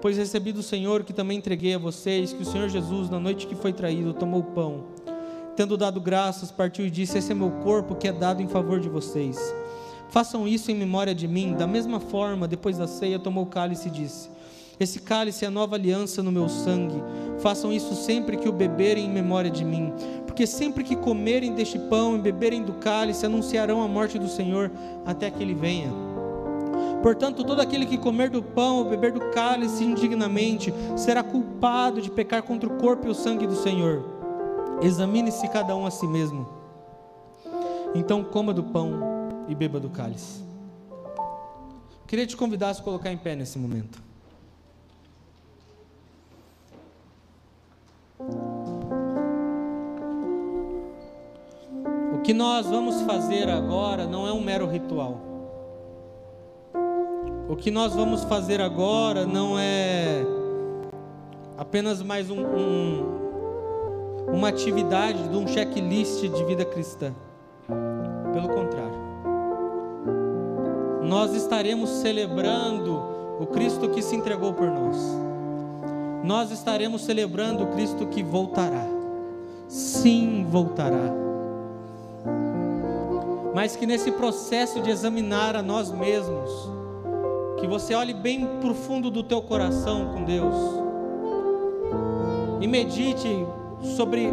Pois 0.00 0.16
recebi 0.16 0.52
do 0.52 0.62
Senhor 0.62 1.02
que 1.02 1.12
também 1.12 1.38
entreguei 1.38 1.74
a 1.74 1.78
vocês, 1.78 2.32
que 2.32 2.42
o 2.42 2.46
Senhor 2.46 2.68
Jesus, 2.68 3.10
na 3.10 3.18
noite 3.18 3.46
que 3.46 3.56
foi 3.56 3.72
traído, 3.72 4.14
tomou 4.14 4.40
o 4.40 4.44
pão. 4.44 4.84
Tendo 5.56 5.76
dado 5.76 6.00
graças, 6.00 6.50
partiu 6.52 6.86
e 6.86 6.90
disse: 6.90 7.18
Esse 7.18 7.32
é 7.32 7.34
meu 7.34 7.50
corpo 7.50 7.96
que 7.96 8.06
é 8.06 8.12
dado 8.12 8.40
em 8.40 8.48
favor 8.48 8.78
de 8.78 8.88
vocês. 8.88 9.36
Façam 10.08 10.46
isso 10.46 10.70
em 10.70 10.74
memória 10.74 11.14
de 11.14 11.26
mim. 11.26 11.54
Da 11.54 11.66
mesma 11.66 11.98
forma, 11.98 12.46
depois 12.46 12.78
da 12.78 12.86
ceia, 12.86 13.18
tomou 13.18 13.44
o 13.44 13.48
cálice 13.48 13.88
e 13.88 13.90
disse: 13.90 14.30
Esse 14.78 15.00
cálice 15.00 15.44
é 15.44 15.48
a 15.48 15.50
nova 15.50 15.74
aliança 15.74 16.22
no 16.22 16.30
meu 16.30 16.48
sangue. 16.48 17.02
Façam 17.38 17.72
isso 17.72 17.94
sempre 17.94 18.36
que 18.36 18.48
o 18.48 18.52
beberem 18.52 19.06
em 19.06 19.12
memória 19.12 19.50
de 19.50 19.64
mim. 19.64 19.92
Porque 20.36 20.46
sempre 20.46 20.84
que 20.84 20.94
comerem 20.94 21.54
deste 21.54 21.78
pão 21.78 22.14
e 22.14 22.18
beberem 22.18 22.62
do 22.62 22.74
cálice, 22.74 23.24
anunciarão 23.24 23.82
a 23.82 23.88
morte 23.88 24.18
do 24.18 24.28
Senhor 24.28 24.70
até 25.06 25.30
que 25.30 25.42
ele 25.42 25.54
venha. 25.54 25.90
Portanto, 27.02 27.42
todo 27.42 27.58
aquele 27.58 27.86
que 27.86 27.96
comer 27.96 28.28
do 28.28 28.42
pão 28.42 28.76
ou 28.76 28.84
beber 28.84 29.12
do 29.12 29.30
cálice 29.30 29.82
indignamente 29.82 30.74
será 30.94 31.22
culpado 31.22 32.02
de 32.02 32.10
pecar 32.10 32.42
contra 32.42 32.68
o 32.68 32.76
corpo 32.76 33.06
e 33.06 33.10
o 33.10 33.14
sangue 33.14 33.46
do 33.46 33.56
Senhor. 33.56 34.04
Examine-se 34.82 35.48
cada 35.48 35.74
um 35.74 35.86
a 35.86 35.90
si 35.90 36.06
mesmo. 36.06 36.46
Então 37.94 38.22
coma 38.22 38.52
do 38.52 38.62
pão 38.62 38.92
e 39.48 39.54
beba 39.54 39.80
do 39.80 39.88
cálice. 39.88 40.44
Queria 42.06 42.26
te 42.26 42.36
convidar 42.36 42.68
a 42.68 42.74
se 42.74 42.82
colocar 42.82 43.10
em 43.10 43.16
pé 43.16 43.34
nesse 43.34 43.58
momento. 43.58 44.05
Que 52.26 52.34
nós 52.34 52.66
vamos 52.66 53.02
fazer 53.02 53.48
agora 53.48 54.04
não 54.04 54.26
é 54.26 54.32
um 54.32 54.40
mero 54.40 54.66
ritual. 54.66 55.20
O 57.48 57.54
que 57.54 57.70
nós 57.70 57.94
vamos 57.94 58.24
fazer 58.24 58.60
agora 58.60 59.24
não 59.24 59.56
é 59.56 60.26
apenas 61.56 62.02
mais 62.02 62.28
um, 62.28 62.40
um, 62.44 63.04
uma 64.34 64.48
atividade 64.48 65.28
de 65.28 65.36
um 65.36 65.46
checklist 65.46 66.22
de 66.22 66.44
vida 66.44 66.64
cristã. 66.64 67.14
Pelo 68.32 68.48
contrário 68.48 69.06
nós 71.04 71.32
estaremos 71.34 71.88
celebrando 71.88 73.00
o 73.38 73.46
Cristo 73.46 73.88
que 73.90 74.02
se 74.02 74.16
entregou 74.16 74.52
por 74.52 74.66
nós. 74.66 74.96
Nós 76.24 76.50
estaremos 76.50 77.04
celebrando 77.04 77.62
o 77.62 77.68
Cristo 77.68 78.08
que 78.08 78.24
voltará. 78.24 78.84
Sim, 79.68 80.44
voltará. 80.50 81.25
Mas 83.56 83.74
que 83.74 83.86
nesse 83.86 84.12
processo 84.12 84.82
de 84.82 84.90
examinar 84.90 85.56
a 85.56 85.62
nós 85.62 85.90
mesmos, 85.90 86.50
que 87.58 87.66
você 87.66 87.94
olhe 87.94 88.12
bem 88.12 88.46
profundo 88.60 89.10
do 89.10 89.22
teu 89.22 89.40
coração 89.40 90.12
com 90.12 90.24
Deus 90.24 90.54
e 92.60 92.66
medite 92.66 93.26
sobre 93.96 94.30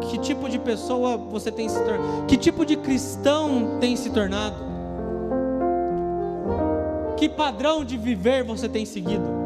que 0.00 0.18
tipo 0.18 0.48
de 0.48 0.58
pessoa 0.58 1.16
você 1.16 1.52
tem 1.52 1.68
se 1.68 1.80
tornado, 1.84 2.26
que 2.26 2.36
tipo 2.36 2.66
de 2.66 2.74
cristão 2.74 3.78
tem 3.78 3.94
se 3.94 4.10
tornado. 4.10 4.56
Que 7.16 7.28
padrão 7.28 7.84
de 7.84 7.96
viver 7.96 8.42
você 8.42 8.68
tem 8.68 8.84
seguido? 8.84 9.43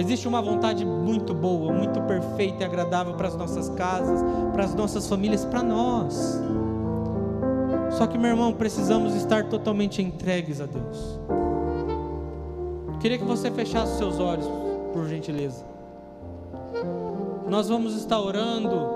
Existe 0.00 0.26
uma 0.26 0.40
vontade 0.40 0.84
muito 0.84 1.34
boa, 1.34 1.72
muito 1.72 2.00
perfeita 2.02 2.62
e 2.62 2.64
agradável 2.64 3.14
para 3.14 3.28
as 3.28 3.36
nossas 3.36 3.68
casas, 3.70 4.20
para 4.52 4.64
as 4.64 4.74
nossas 4.74 5.06
famílias, 5.06 5.44
para 5.44 5.62
nós. 5.62 6.40
Só 7.92 8.06
que, 8.06 8.16
meu 8.16 8.30
irmão, 8.30 8.52
precisamos 8.52 9.14
estar 9.14 9.48
totalmente 9.48 10.00
entregues 10.00 10.60
a 10.60 10.66
Deus. 10.66 11.20
Queria 13.00 13.18
que 13.18 13.24
você 13.24 13.50
fechasse 13.50 13.98
seus 13.98 14.18
olhos, 14.18 14.46
por 14.92 15.06
gentileza. 15.06 15.64
Nós 17.48 17.68
vamos 17.68 17.94
estar 17.94 18.20
orando, 18.20 18.88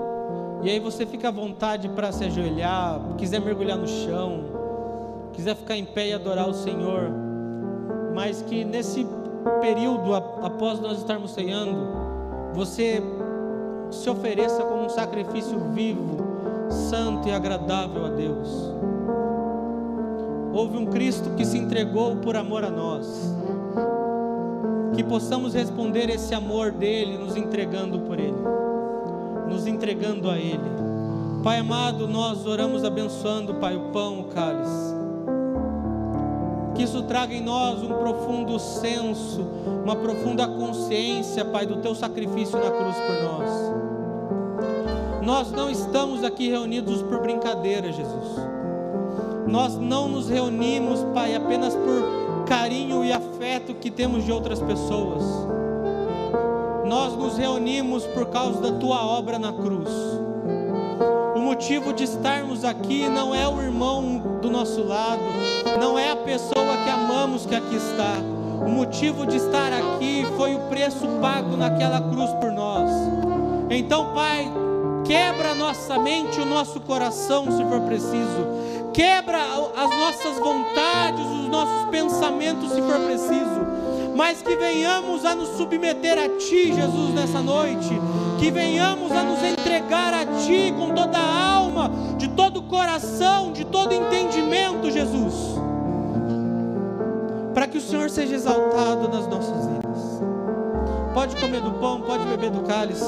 e 0.63 0.69
aí 0.69 0.79
você 0.79 1.05
fica 1.05 1.27
à 1.27 1.31
vontade 1.31 1.87
para 1.89 2.11
se 2.11 2.25
ajoelhar, 2.25 2.99
quiser 3.17 3.39
mergulhar 3.39 3.77
no 3.77 3.87
chão 3.87 4.55
quiser 5.35 5.55
ficar 5.55 5.75
em 5.75 5.85
pé 5.85 6.07
e 6.07 6.13
adorar 6.13 6.49
o 6.49 6.53
Senhor, 6.53 7.11
mas 8.15 8.41
que 8.41 8.63
nesse 8.63 9.05
período 9.61 10.13
após 10.15 10.79
nós 10.79 10.97
estarmos 10.97 11.31
ceando, 11.31 11.87
você 12.53 13.01
se 13.91 14.09
ofereça 14.09 14.63
como 14.63 14.83
um 14.83 14.89
sacrifício 14.89 15.59
vivo, 15.73 16.17
santo 16.69 17.27
e 17.27 17.31
agradável 17.31 18.05
a 18.05 18.09
Deus. 18.09 18.73
Houve 20.53 20.77
um 20.77 20.85
Cristo 20.85 21.31
que 21.35 21.45
se 21.45 21.57
entregou 21.57 22.15
por 22.17 22.35
amor 22.35 22.63
a 22.63 22.69
nós. 22.69 23.35
Que 24.93 25.03
possamos 25.03 25.53
responder 25.53 26.09
esse 26.09 26.33
amor 26.33 26.71
dele, 26.71 27.17
nos 27.17 27.35
entregando 27.35 27.99
por 27.99 28.17
ele, 28.17 28.37
nos 29.49 29.67
entregando 29.67 30.29
a 30.29 30.37
ele. 30.37 30.75
Pai 31.43 31.59
amado, 31.59 32.07
nós 32.07 32.47
oramos 32.47 32.85
abençoando, 32.85 33.55
Pai, 33.55 33.75
o 33.75 33.91
pão, 33.91 34.21
o 34.21 34.23
cálice 34.25 34.94
que 36.75 36.83
isso 36.83 37.01
traga 37.03 37.33
em 37.33 37.41
nós 37.41 37.81
um 37.81 37.87
profundo 37.87 38.59
senso, 38.59 39.41
uma 39.83 39.95
profunda 39.95 40.45
consciência, 40.47 41.45
Pai, 41.45 41.65
do 41.65 41.77
teu 41.77 41.95
sacrifício 41.95 42.59
na 42.59 42.69
cruz 42.69 42.95
por 42.97 43.23
nós. 43.23 43.49
Nós 45.25 45.51
não 45.51 45.69
estamos 45.69 46.23
aqui 46.23 46.49
reunidos 46.49 47.01
por 47.01 47.21
brincadeira, 47.21 47.91
Jesus. 47.91 48.35
Nós 49.47 49.77
não 49.77 50.07
nos 50.09 50.29
reunimos, 50.29 51.03
Pai, 51.13 51.33
apenas 51.33 51.73
por 51.73 52.45
carinho 52.45 53.03
e 53.03 53.11
afeto 53.11 53.73
que 53.73 53.89
temos 53.89 54.25
de 54.25 54.31
outras 54.31 54.59
pessoas. 54.61 55.23
Nós 56.85 57.15
nos 57.15 57.37
reunimos 57.37 58.05
por 58.05 58.27
causa 58.27 58.61
da 58.61 58.77
tua 58.77 59.03
obra 59.03 59.39
na 59.39 59.51
cruz. 59.51 59.89
O 61.35 61.39
motivo 61.39 61.93
de 61.93 62.03
estarmos 62.03 62.63
aqui 62.63 63.09
não 63.09 63.33
é 63.33 63.47
o 63.47 63.61
irmão 63.61 64.39
do 64.41 64.51
nosso 64.51 64.83
lado, 64.83 65.21
não 65.79 65.97
é 65.97 66.11
a 66.11 66.15
pessoa 66.15 66.77
que 66.83 66.89
amamos 66.89 67.45
que 67.45 67.55
aqui 67.55 67.75
está. 67.75 68.17
O 68.65 68.69
motivo 68.69 69.25
de 69.25 69.37
estar 69.37 69.71
aqui 69.73 70.25
foi 70.37 70.55
o 70.55 70.59
preço 70.69 71.07
pago 71.21 71.57
naquela 71.57 72.01
cruz 72.01 72.31
por 72.33 72.51
nós. 72.51 72.89
Então, 73.69 74.13
Pai, 74.13 74.49
quebra 75.03 75.51
a 75.51 75.55
nossa 75.55 75.99
mente, 75.99 76.39
o 76.39 76.45
nosso 76.45 76.79
coração, 76.79 77.45
se 77.51 77.63
for 77.65 77.81
preciso. 77.81 78.47
Quebra 78.93 79.39
as 79.75 79.89
nossas 79.89 80.39
vontades, 80.39 81.25
os 81.25 81.49
nossos 81.49 81.89
pensamentos, 81.89 82.71
se 82.71 82.81
for 82.81 82.99
preciso. 82.99 83.65
Mas 84.15 84.41
que 84.41 84.55
venhamos 84.55 85.25
a 85.25 85.35
nos 85.35 85.49
submeter 85.57 86.17
a 86.17 86.29
Ti, 86.37 86.73
Jesus, 86.73 87.13
nessa 87.13 87.41
noite. 87.41 87.89
Que 88.39 88.49
venhamos 88.49 89.11
a 89.11 89.23
nos 89.23 89.43
entregar 89.43 90.13
a 90.13 90.25
Ti 90.25 90.73
com 90.77 90.95
toda 90.95 91.17
a 91.17 91.53
alma, 91.55 91.91
todo 92.35 92.63
coração, 92.63 93.51
de 93.51 93.65
todo 93.65 93.93
entendimento, 93.93 94.91
Jesus. 94.91 95.33
Para 97.53 97.67
que 97.67 97.77
o 97.77 97.81
Senhor 97.81 98.09
seja 98.09 98.35
exaltado 98.35 99.07
nas 99.07 99.27
nossas 99.27 99.65
vidas. 99.65 100.21
Pode 101.13 101.35
comer 101.37 101.61
do 101.61 101.71
pão, 101.71 102.01
pode 102.01 102.25
beber 102.25 102.51
do 102.51 102.61
cálice. 102.61 103.05